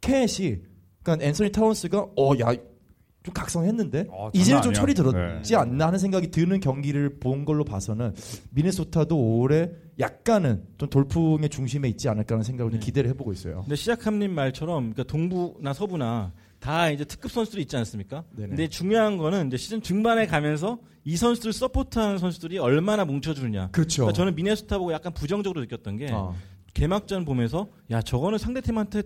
캣이 0.00 0.60
그러니까 1.02 1.26
앤서니 1.26 1.52
타운스가 1.52 2.08
어 2.16 2.34
야 2.40 2.54
좀 3.22 3.34
각성했는데 3.34 4.06
어, 4.10 4.30
장난 4.32 4.34
이제는 4.34 4.62
좀 4.62 4.70
아니야. 4.70 4.80
철이 4.80 4.94
들었지 4.94 5.52
네. 5.52 5.56
않나 5.56 5.88
하는 5.88 5.98
생각이 5.98 6.30
드는 6.30 6.60
경기를 6.60 7.18
본 7.18 7.44
걸로 7.44 7.64
봐서는 7.64 8.14
미네소타도 8.50 9.38
올해 9.38 9.70
약간은 9.98 10.64
좀 10.78 10.88
돌풍의 10.88 11.50
중심에 11.50 11.88
있지 11.88 12.08
않을까 12.08 12.36
하는 12.36 12.44
생각을 12.44 12.70
좀 12.72 12.80
네. 12.80 12.86
기대를 12.86 13.10
해보고 13.10 13.32
있어요. 13.32 13.60
근데 13.62 13.76
시작함님 13.76 14.32
말처럼 14.34 14.92
그러니까 14.94 15.02
동부나 15.04 15.74
서부나 15.74 16.32
다 16.60 16.90
이제 16.90 17.04
특급 17.04 17.30
선수들이 17.30 17.62
있지 17.62 17.76
않습니까? 17.76 18.24
네네. 18.36 18.48
근데 18.48 18.68
중요한 18.68 19.18
거는 19.18 19.48
이제 19.48 19.56
시즌 19.58 19.82
중반에 19.82 20.26
가면서 20.26 20.78
이 21.04 21.16
선수들 21.16 21.52
서포트하는 21.52 22.18
선수들이 22.18 22.58
얼마나 22.58 23.04
뭉쳐주느냐. 23.04 23.68
그렇죠. 23.72 24.02
그러니까 24.02 24.16
저는 24.16 24.34
미네소타 24.34 24.78
보고 24.78 24.92
약간 24.92 25.12
부정적으로 25.12 25.60
느꼈던 25.60 25.96
게 25.96 26.08
아. 26.10 26.32
개막전 26.72 27.24
보면서 27.24 27.68
야 27.90 28.00
저거는 28.00 28.38
상대팀한테 28.38 29.02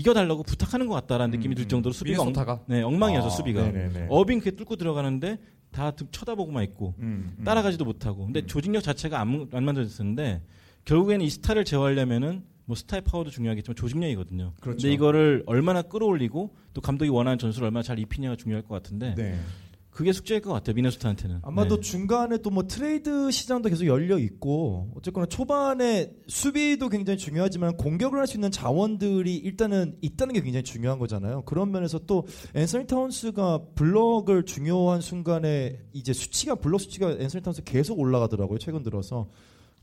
이겨달라고 0.00 0.42
부탁하는 0.42 0.86
것 0.88 0.94
같다라는 0.94 1.38
느낌이 1.38 1.54
들 1.54 1.66
정도로 1.66 1.94
수비가 1.94 2.20
엉, 2.20 2.26
미네소타가? 2.28 2.60
네, 2.66 2.82
엉망이어서 2.82 3.28
아, 3.28 3.30
수비가 3.30 3.62
네네네. 3.62 4.06
어빙 4.10 4.40
그게 4.40 4.50
뚫고 4.50 4.76
들어가는데 4.76 5.38
다 5.70 5.90
등- 5.90 6.06
쳐다보고만 6.10 6.64
있고 6.64 6.92
음, 6.98 7.34
음. 7.38 7.44
따라가지도 7.44 7.86
못하고 7.86 8.26
근데 8.26 8.44
조직력 8.44 8.82
자체가 8.82 9.18
안, 9.18 9.48
안 9.52 9.64
만들어졌었는데 9.64 10.42
결국에는 10.84 11.24
이 11.24 11.30
스타를 11.30 11.64
제어하려면은 11.64 12.42
뭐 12.66 12.76
스타의 12.76 13.02
파워도 13.02 13.30
중요하겠지만 13.30 13.74
조직력이거든요. 13.74 14.52
그렇죠. 14.60 14.82
근데 14.82 14.92
이거를 14.92 15.44
얼마나 15.46 15.80
끌어올리고 15.80 16.54
또 16.74 16.80
감독이 16.82 17.08
원하는 17.10 17.38
전술을 17.38 17.64
얼마나 17.66 17.82
잘 17.82 17.98
입히냐가 17.98 18.36
중요할 18.36 18.62
것 18.64 18.74
같은데 18.74 19.14
네. 19.14 19.38
그게 19.96 20.12
숙제일 20.12 20.42
것 20.42 20.52
같아요 20.52 20.74
미네소타한테는. 20.74 21.38
아마도 21.42 21.76
네. 21.76 21.80
중간에 21.80 22.36
또 22.38 22.50
뭐 22.50 22.66
트레이드 22.66 23.30
시장도 23.30 23.70
계속 23.70 23.86
열려 23.86 24.18
있고 24.18 24.90
어쨌거나 24.94 25.24
초반에 25.26 26.12
수비도 26.28 26.90
굉장히 26.90 27.16
중요하지만 27.18 27.76
공격을 27.78 28.18
할 28.18 28.26
수 28.26 28.36
있는 28.36 28.50
자원들이 28.50 29.36
일단은 29.36 29.96
있다는 30.02 30.34
게 30.34 30.42
굉장히 30.42 30.64
중요한 30.64 30.98
거잖아요. 30.98 31.42
그런 31.46 31.70
면에서 31.72 31.98
또 32.00 32.26
앤서니 32.54 32.86
타운스가 32.86 33.68
블럭을 33.74 34.44
중요한 34.44 35.00
순간에 35.00 35.78
이제 35.94 36.12
수치가 36.12 36.56
블럭 36.56 36.80
수치가 36.82 37.10
앤서니 37.12 37.42
타운스 37.42 37.62
계속 37.64 37.98
올라가더라고요. 37.98 38.58
최근 38.58 38.82
들어서 38.82 39.30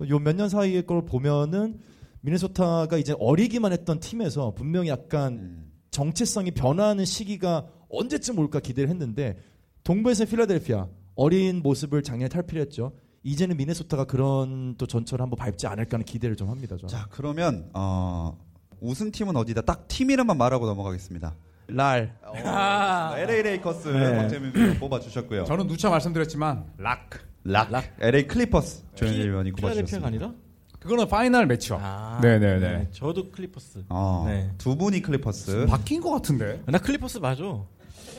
요 0.10 0.20
몇 0.20 0.36
년 0.36 0.48
사이의 0.48 0.86
걸 0.86 1.06
보면은 1.06 1.80
미네소타가 2.22 2.98
이제 2.98 3.16
어리기만 3.20 3.72
했던 3.74 4.00
팀에서 4.00 4.54
분명히 4.54 4.90
약간 4.90 5.34
음. 5.34 5.72
정체성이 5.92 6.52
변화하는 6.52 7.04
시기가 7.06 7.68
언제쯤 7.90 8.40
올까 8.40 8.60
기대를 8.60 8.90
했는데 8.90 9.38
동부에서 9.84 10.26
필라델피아 10.26 10.88
어린 11.16 11.62
모습을 11.62 12.04
작년에 12.04 12.30
탈피했죠. 12.30 12.94
이제는 13.24 13.58
미네소타가 13.58 14.06
그런 14.06 14.76
또 14.78 14.86
전철을 14.86 15.22
한번 15.24 15.38
밟지 15.38 15.68
않을까 15.68 15.96
하는 15.96 16.06
기대를 16.06 16.36
좀 16.36 16.50
합니다. 16.50 16.76
저는. 16.76 16.88
자 16.90 17.08
그러면 17.12 17.70
어, 17.74 18.38
우승팀은 18.82 19.36
어디다 19.36 19.62
딱 19.62 19.88
팀 19.88 20.10
이름만 20.12 20.38
말하고 20.38 20.66
넘어가겠습니다. 20.66 21.36
랄. 21.68 22.18
어, 22.24 23.16
LA 23.18 23.42
레이커스 23.44 23.88
네. 23.90 24.18
박재민 24.18 24.52
위원 24.54 24.80
뽑아 24.80 25.00
주셨고요. 25.00 25.46
저는 25.46 25.68
누차 25.68 25.90
말씀드렸지만 25.90 26.66
락. 26.78 27.10
락. 27.46 27.72
LA 28.00 28.28
클리퍼스 28.28 28.84
조현일 28.96 29.20
피- 29.24 29.30
위원이 29.30 29.52
필라델피아가 29.54 29.74
뽑아 29.74 29.86
주셨습니다. 29.86 30.08
아니라? 30.08 30.34
그거는 30.80 31.08
final 31.08 31.46
matchup. 31.48 31.80
아, 31.82 32.20
네네 32.22 32.60
네. 32.60 32.88
저도 32.92 33.32
클리퍼스. 33.32 33.86
어, 33.88 34.26
네. 34.28 34.52
두 34.58 34.76
분이 34.76 35.02
클리퍼스. 35.02 35.66
바뀐 35.68 36.02
것 36.02 36.12
같은데. 36.12 36.62
나 36.66 36.78
클리퍼스 36.78 37.20
맞아. 37.20 37.44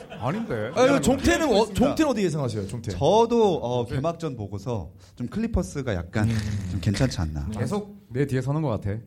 아닌데. 0.09 0.71
아, 0.75 0.85
이거 0.85 0.99
종태는 1.01 1.49
어. 1.53 1.65
종태는 1.73 2.11
어디 2.11 2.23
예상하세요? 2.23 2.67
종태. 2.67 2.91
저도 2.91 3.57
어, 3.57 3.85
개막전 3.85 4.35
보고서 4.35 4.91
좀 5.15 5.27
클리퍼스가 5.27 5.93
약간 5.95 6.29
좀 6.71 6.79
괜찮지 6.81 7.19
않나. 7.21 7.47
계속 7.49 7.95
내 8.09 8.25
뒤에 8.25 8.41
서는 8.41 8.61
것 8.61 8.69
같아. 8.69 8.97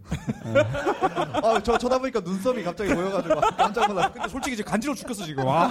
아, 1.42 1.61
저 1.62 1.78
쳐다보니까 1.78 2.20
눈썹이 2.20 2.62
갑자기 2.62 2.94
보여가지고 2.94 3.40
깜짝 3.56 3.88
놀랐어요. 3.88 4.12
근데 4.12 4.28
솔직히 4.28 4.54
이제 4.54 4.62
간지러워 4.62 4.94
죽겠어 4.94 5.24
지금. 5.24 5.44
와. 5.46 5.68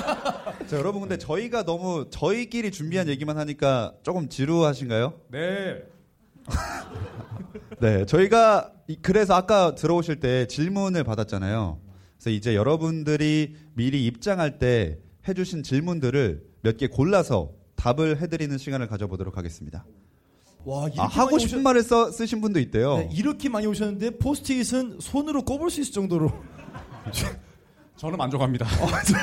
자, 0.67 0.77
여러분 0.77 1.01
근데 1.01 1.17
저희가 1.17 1.63
너무 1.63 2.07
저희끼리 2.09 2.71
준비한 2.71 3.07
얘기만 3.07 3.37
하니까 3.37 3.93
조금 4.03 4.27
지루하신가요? 4.29 5.13
네. 5.31 5.83
네, 7.79 8.05
저희가 8.05 8.71
이- 8.87 8.97
그래서 9.01 9.35
아까 9.35 9.75
들어오실 9.75 10.19
때 10.19 10.47
질문을 10.47 11.03
받았잖아요. 11.03 11.79
그래서 12.17 12.29
이제 12.31 12.55
여러분들이 12.55 13.55
미리 13.73 14.05
입장할 14.07 14.57
때 14.57 14.97
해주신 15.27 15.63
질문들을 15.63 16.43
몇 16.61 16.77
개 16.77 16.87
골라서 16.87 17.51
답을 17.75 18.21
해드리는 18.21 18.57
시간을 18.57 18.87
가져보도록 18.87 19.37
하겠습니다. 19.37 19.85
와, 20.65 20.85
이렇게 20.85 20.99
아, 21.01 21.05
하고 21.05 21.37
싶은 21.39 21.59
오셨- 21.59 21.61
말을 21.63 21.83
써, 21.83 22.11
쓰신 22.11 22.41
분도 22.41 22.59
있대요. 22.59 22.97
네, 22.97 23.09
이렇게 23.13 23.47
많이 23.49 23.67
오셨는데 23.67 24.17
포스트잇은 24.17 24.97
손으로 24.99 25.43
꼽을 25.43 25.69
수 25.69 25.81
있을 25.81 25.93
정도로. 25.93 26.31
저는 27.95 28.17
만족합니다. 28.17 28.65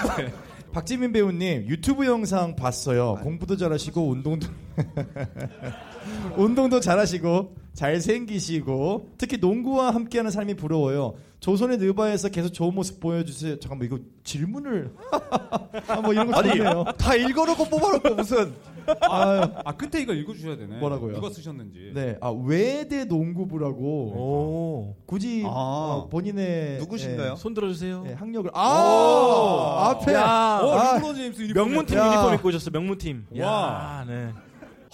박지민 0.72 1.12
배우님 1.12 1.66
유튜브 1.68 2.06
영상 2.06 2.56
봤어요. 2.56 3.16
공부도 3.22 3.56
잘하시고 3.56 4.08
운동도 4.10 4.48
운동도 6.36 6.80
잘하시고 6.80 7.56
잘생기시고 7.74 9.14
특히 9.18 9.36
농구와 9.38 9.92
함께하는 9.94 10.30
삶이 10.30 10.54
부러워요. 10.54 11.14
조선의 11.40 11.76
느바에서 11.78 12.30
계속 12.30 12.50
좋은 12.50 12.74
모습 12.74 13.00
보여주세요. 13.00 13.58
잠깐만 13.58 13.86
이거 13.86 13.98
질문을 14.22 14.94
아, 15.88 16.00
뭐 16.00 16.12
이런 16.12 16.30
거 16.30 16.42
좋네요. 16.42 16.84
다 16.96 17.14
읽어놓고 17.14 17.64
뽑아놓고 17.66 18.14
무슨. 18.14 18.54
아, 19.00 19.50
아 19.64 19.72
끝에 19.72 20.02
이거 20.02 20.12
읽어주셔야 20.14 20.56
되네. 20.56 20.78
뭐라고요? 20.78 21.14
누가 21.14 21.28
쓰셨는지. 21.30 21.92
네, 21.94 22.16
아 22.20 22.30
외대 22.30 23.04
농구부라고 23.04 23.82
오. 23.82 24.96
굳이 25.06 25.42
아. 25.44 25.48
어, 25.50 26.08
본인의 26.10 26.78
누구신가요? 26.78 27.36
손 27.36 27.54
들어주세요. 27.54 28.04
예, 28.06 28.10
예, 28.10 28.14
학력을 28.14 28.50
아 28.54 29.90
앞에 29.90 30.14
야. 30.14 30.60
어, 30.62 30.70
아, 30.72 30.94
르브론 30.94 31.14
제임스 31.14 31.42
유니폼. 31.42 31.62
명문팀 31.62 31.98
야. 31.98 32.06
유니폼 32.06 32.34
입고 32.34 32.48
오셨어. 32.48 32.70
명문팀. 32.70 33.26
와. 33.38 33.46
야, 33.46 34.04
네. 34.06 34.30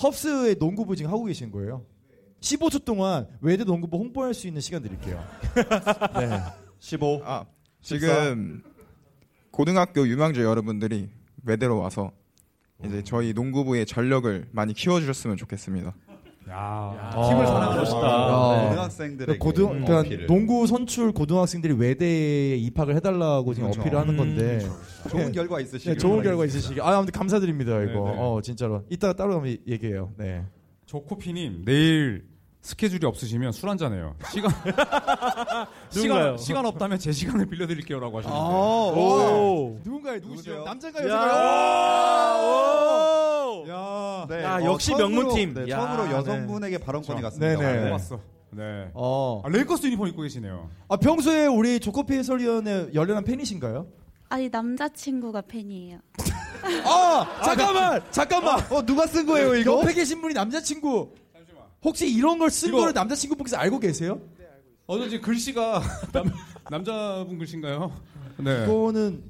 헙스의 0.03 0.57
농구부 0.59 0.97
지금 0.97 1.11
하고 1.11 1.25
계신 1.25 1.51
거예요. 1.51 1.85
15초 2.41 2.85
동안 2.85 3.29
외대 3.41 3.65
농구부 3.65 3.99
홍보할 3.99 4.33
수 4.33 4.47
있는 4.47 4.61
시간 4.61 4.83
드릴게요. 4.83 5.23
네. 6.19 6.41
15. 6.79 7.23
아, 7.25 7.45
지금 7.83 8.63
고등학교 9.51 10.09
유망주 10.09 10.43
여러분들이 10.43 11.11
외대로 11.45 11.79
와서 11.79 12.13
이제 12.85 13.05
저희 13.05 13.35
농구부의 13.35 13.85
전력을 13.85 14.49
많이 14.53 14.73
키워주셨으면 14.73 15.37
좋겠습니다. 15.37 15.95
야. 16.51 16.95
야, 16.97 17.11
팀을 17.29 17.45
아, 17.45 17.47
사랑하는 17.47 17.77
멋있다. 17.79 17.99
아, 17.99 18.57
네. 18.63 18.69
고등학생들에게 18.71 19.39
고등 19.39 19.67
그러니까 19.69 20.01
어필을. 20.01 20.27
농구 20.27 20.67
선출 20.67 21.13
고등학생들이 21.13 21.75
외대에 21.75 22.57
입학을 22.57 22.97
해달라고 22.97 23.55
지금 23.55 23.71
그렇죠. 23.71 23.81
어필을 23.83 23.99
하는 23.99 24.17
건데 24.17 24.59
좋은 25.11 25.33
결과 25.33 25.61
있으시길 25.61 25.93
네, 25.95 25.99
좋은. 25.99 26.23
결과 26.23 26.45
있으시길 26.45 26.83
아 26.83 26.97
아무튼 26.99 27.13
감사드립니다 27.13 27.81
이거 27.83 27.93
네, 27.93 28.13
네. 28.13 28.17
어 28.19 28.41
진짜로 28.43 28.85
이따가 28.91 29.13
따로 29.15 29.43
얘기해요 29.47 30.13
네 30.17 30.45
조코피님 30.87 31.63
내일 31.65 32.29
스케줄이 32.63 33.07
없으시면 33.07 33.53
술 33.53 33.71
한잔 33.71 33.95
해요. 33.95 34.15
시간 34.31 34.53
누군가요? 35.95 36.37
시간 36.37 36.39
시간 36.39 36.67
없다면 36.67 36.99
제 36.99 37.11
시간을 37.11 37.47
빌려 37.47 37.67
드릴게요라고 37.67 38.19
아, 38.19 38.21
하셨는데. 38.21 39.01
오. 39.01 39.79
누군가요? 39.83 40.17
누구세요? 40.17 40.57
누구세요? 40.57 40.65
남자인가요? 40.65 41.09
야. 41.09 41.13
여자인가요? 41.15 43.30
야. 43.69 44.27
네, 44.29 44.43
야, 44.45 44.57
어, 44.59 44.65
역시 44.65 44.89
처음으로, 44.91 45.09
명문팀. 45.09 45.55
네, 45.55 45.71
야, 45.71 45.77
처음으로 45.79 46.05
네. 46.07 46.13
여성분에게 46.13 46.79
발언권이 46.79 47.21
저- 47.21 47.23
갔습니다. 47.29 47.61
네네. 47.61 47.81
네. 47.81 47.89
뽑았어. 47.89 48.21
네. 48.53 48.91
어. 48.95 49.43
아, 49.45 49.49
레이커스 49.49 49.87
유니폼 49.87 50.09
입고 50.09 50.23
계시네요. 50.23 50.69
아, 50.89 50.97
평소에 50.97 51.47
우리 51.47 51.79
조커피 51.81 52.15
해설위원의 52.15 52.91
열렬한 52.95 53.25
팬이신가요? 53.25 53.87
아니 54.29 54.49
남자친구가 54.49 55.43
팬이에요. 55.43 55.99
아, 56.85 57.41
잠깐만, 57.45 58.01
잠깐만. 58.11 58.61
어 58.73 58.85
누가 58.85 59.07
쓴 59.07 59.27
거예요 59.27 59.55
이거? 59.57 59.81
옆에 59.81 59.95
계신 59.95 60.21
분이 60.21 60.35
남자친구. 60.35 61.15
혹시 61.83 62.09
이런 62.13 62.39
걸 62.39 62.51
쓴 62.51 62.73
거를 62.73 62.93
남자친구분께서 62.93 63.57
알고 63.57 63.79
계세요? 63.79 64.21
어쩐지 64.87 65.21
글씨가 65.21 65.81
남, 66.13 66.31
남자분 66.69 67.39
글씨인가요? 67.39 67.91
네. 68.39 68.67
그거는 68.67 69.23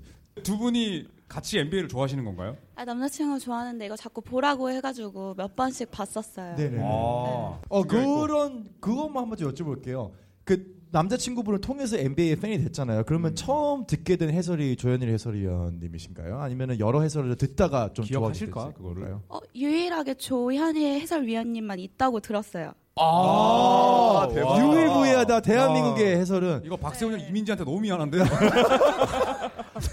두 0.43 0.59
분이 0.59 1.07
같이 1.29 1.59
NBA를 1.59 1.89
좋아하시는 1.89 2.25
건가요? 2.25 2.57
아 2.81 2.85
남자친구 2.87 3.39
좋아하는데 3.39 3.85
이거 3.85 3.95
자꾸 3.95 4.23
보라고 4.23 4.71
해가지고 4.71 5.35
몇 5.35 5.55
번씩 5.55 5.91
봤었어요. 5.91 6.57
네네. 6.57 6.79
아. 6.81 7.61
어. 7.69 7.83
그런 7.87 8.71
그것만 8.81 9.25
한번 9.25 9.37
좀 9.37 9.53
여쭤볼게요. 9.53 10.13
그 10.45 10.81
남자친구분을 10.91 11.61
통해서 11.61 11.99
NBA 11.99 12.37
팬이 12.37 12.57
됐잖아요. 12.57 13.05
그러면 13.05 13.35
처음 13.35 13.87
듣게 13.87 14.17
된 14.17 14.31
해설이 14.31 14.77
조현일 14.77 15.11
해설위원님이신가요? 15.11 16.41
아니면 16.41 16.81
여러 16.81 17.03
해설을 17.03 17.37
듣다가 17.37 17.93
좀 17.93 18.07
기억하실까, 18.07 18.73
그거를? 18.73 19.19
어, 19.29 19.39
유일하게 19.55 20.15
조현희 20.15 20.83
해설위원님만 21.01 21.81
있다고 21.81 22.21
들었어요. 22.21 22.73
아, 22.97 24.27
대박. 24.33 24.59
유일무이하다 24.59 25.41
대한민국의 25.43 26.17
해설은 26.17 26.63
이거 26.65 26.77
박세훈 26.77 27.13
형 27.13 27.29
이민지한테 27.29 27.63
너무 27.65 27.81
미안한데. 27.81 28.19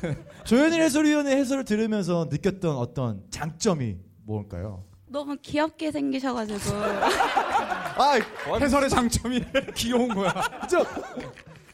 조현일 0.45 0.81
해설위원의 0.81 1.35
해설을 1.37 1.65
들으면서 1.65 2.27
느꼈던 2.29 2.75
어떤 2.75 3.23
장점이 3.29 3.97
뭘까요? 4.23 4.83
너무 5.07 5.37
귀엽게 5.41 5.91
생기셔가지고 5.91 6.59
아, 6.75 8.19
해설의 8.59 8.89
장점이 8.89 9.41
귀여운 9.75 10.09
거야. 10.09 10.33
저, 10.69 10.85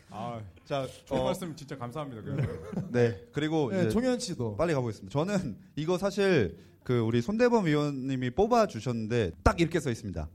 아, 0.10 0.40
자, 0.66 0.88
좋은 1.06 1.22
어, 1.22 1.24
말씀 1.26 1.56
진짜 1.56 1.78
감사합니다. 1.78 2.22
그래도. 2.22 2.92
네 2.92 3.28
그리고 3.32 3.72
네, 3.72 3.82
이제 3.82 3.90
종현 3.90 4.20
씨도 4.20 4.56
빨리 4.56 4.74
가보겠습니다. 4.74 5.12
저는 5.12 5.58
이거 5.76 5.98
사실 5.98 6.58
그 6.84 7.00
우리 7.00 7.22
손대범 7.22 7.66
위원님이 7.66 8.30
뽑아 8.32 8.68
주셨는데 8.68 9.32
딱 9.44 9.60
이렇게 9.60 9.80
써 9.80 9.90
있습니다. 9.90 10.30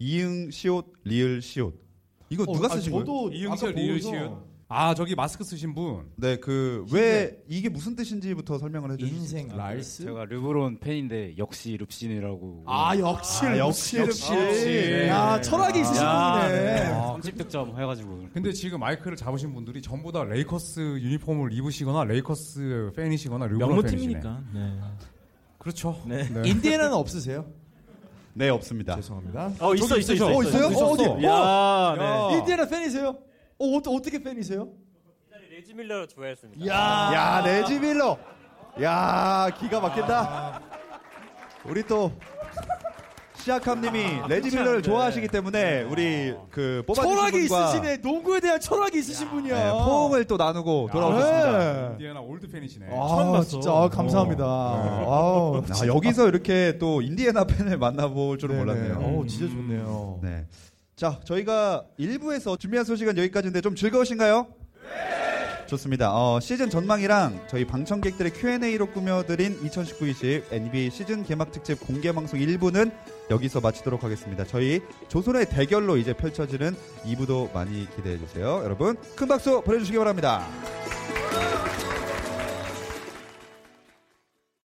이응 0.00 0.50
시옷 0.50 0.92
리을 1.04 1.40
시옷. 1.42 1.78
이거 2.30 2.44
누가 2.46 2.66
어, 2.68 2.70
아, 2.72 2.74
쓰신 2.76 2.92
거예요? 2.92 3.04
저도 3.04 3.30
이응 3.32 3.52
시옷 3.52 3.68
아까 3.68 3.78
리을 3.80 4.00
시옷. 4.00 4.49
아 4.72 4.94
저기 4.94 5.16
마스크 5.16 5.42
쓰신 5.42 5.74
분. 5.74 6.06
네, 6.14 6.36
그 6.36 6.86
왜 6.92 7.42
이게 7.48 7.68
무슨 7.68 7.96
뜻인지부터 7.96 8.56
설명을 8.58 8.92
해주세요. 8.92 9.16
인생 9.16 9.48
랄스 9.48 10.04
제가 10.04 10.26
르브론 10.26 10.78
팬인데 10.78 11.34
역시 11.38 11.76
릅신이라고 11.76 12.62
아 12.66 12.96
역시 12.96 13.46
아, 13.46 13.58
역시 13.58 13.98
역시. 13.98 14.32
역시 14.32 15.06
야 15.08 15.40
철학이 15.40 15.80
있으신 15.80 16.00
야, 16.02 16.40
분이네 16.48 16.80
아, 16.86 17.16
30득점 17.20 17.76
해가지고 17.80 18.28
근데 18.32 18.52
지금 18.52 18.78
마이크를 18.78 19.16
잡으신 19.16 19.52
분들이 19.52 19.82
전부 19.82 20.12
다 20.12 20.22
레이커스 20.22 20.80
유니폼을 21.00 21.52
입으시거나 21.52 22.04
레이커스 22.04 22.92
팬이시거나 22.94 23.46
르브론 23.48 23.82
팬이시네. 23.82 24.20
명문팀이니까. 24.20 24.42
네. 24.54 24.80
그렇죠. 25.58 26.00
네. 26.06 26.28
인디애나는 26.48 26.92
없으세요? 26.94 27.44
네, 28.34 28.48
없습니다. 28.48 28.94
죄송합니다 28.94 29.52
어 29.58 29.74
있어 29.74 29.98
있어 29.98 30.12
있어. 30.14 30.26
어, 30.28 30.42
있어요? 30.44 30.66
어, 30.66 30.90
어디? 30.92 31.02
야, 31.24 31.94
네. 31.98 32.04
야. 32.04 32.38
인디애나 32.38 32.66
팬이세요? 32.68 33.18
어, 33.60 33.76
어 33.76 33.94
어떻게 33.94 34.22
팬이세요? 34.22 34.68
레지 35.50 35.74
밀러 35.74 36.06
좋아했습니다. 36.06 36.66
야, 36.66 37.10
야, 37.12 37.42
레지 37.44 37.78
밀러. 37.78 38.16
야, 38.80 39.50
기가 39.58 39.80
막힌다. 39.80 40.62
우리 41.66 41.82
또 41.82 42.10
시아캄님이 43.34 44.28
레지 44.28 44.56
밀러를 44.56 44.80
좋아하시기 44.82 45.28
때문에 45.28 45.82
우리 45.82 46.34
그 46.50 46.82
뽑아주신 46.86 47.16
철학이 47.16 47.48
분과 47.48 47.64
있으시네. 47.66 47.96
농구에 47.98 48.40
대한 48.40 48.60
철학이 48.60 48.98
있으신 48.98 49.28
분이야. 49.28 49.64
네, 49.64 49.70
포옹을 49.70 50.24
또 50.24 50.38
나누고 50.38 50.88
돌아오셨습니다. 50.90 51.58
네. 51.58 51.88
인디애나 51.92 52.20
올드 52.20 52.48
팬이시네. 52.48 52.86
아, 52.86 53.08
처음 53.08 53.32
봤어. 53.32 53.48
진짜 53.48 53.70
아, 53.70 53.88
감사합니다. 53.88 54.44
아우, 54.44 55.62
아, 55.68 55.86
여기서 55.86 56.28
이렇게 56.28 56.78
또 56.78 57.02
인디애나 57.02 57.44
팬을 57.44 57.76
만나볼 57.76 58.38
줄은 58.38 58.56
네네. 58.56 58.64
몰랐네요. 58.64 59.18
어, 59.20 59.26
진짜 59.26 59.52
좋네요. 59.52 60.20
네. 60.22 60.46
자, 61.00 61.18
저희가 61.24 61.86
1부에서 61.98 62.60
준비한 62.60 62.84
소식은 62.84 63.16
여기까지인데 63.16 63.62
좀 63.62 63.74
즐거우신가요? 63.74 64.48
좋습니다. 65.66 66.12
어, 66.12 66.40
시즌 66.40 66.68
전망이랑 66.68 67.46
저희 67.48 67.64
방청객들의 67.64 68.34
Q&A로 68.34 68.90
꾸며드린 68.90 69.58
2019-20 69.62 70.52
NBA 70.52 70.90
시즌 70.90 71.24
개막 71.24 71.52
특집 71.52 71.80
공개 71.80 72.12
방송 72.12 72.38
1부는 72.38 72.92
여기서 73.30 73.62
마치도록 73.62 74.04
하겠습니다. 74.04 74.44
저희 74.44 74.82
조선의 75.08 75.48
대결로 75.48 75.96
이제 75.96 76.12
펼쳐지는 76.12 76.76
2부도 77.06 77.50
많이 77.54 77.88
기대해 77.96 78.18
주세요. 78.18 78.60
여러분, 78.62 78.96
큰 79.16 79.26
박수 79.26 79.62
보내주시기 79.62 79.96
바랍니다. 79.96 80.46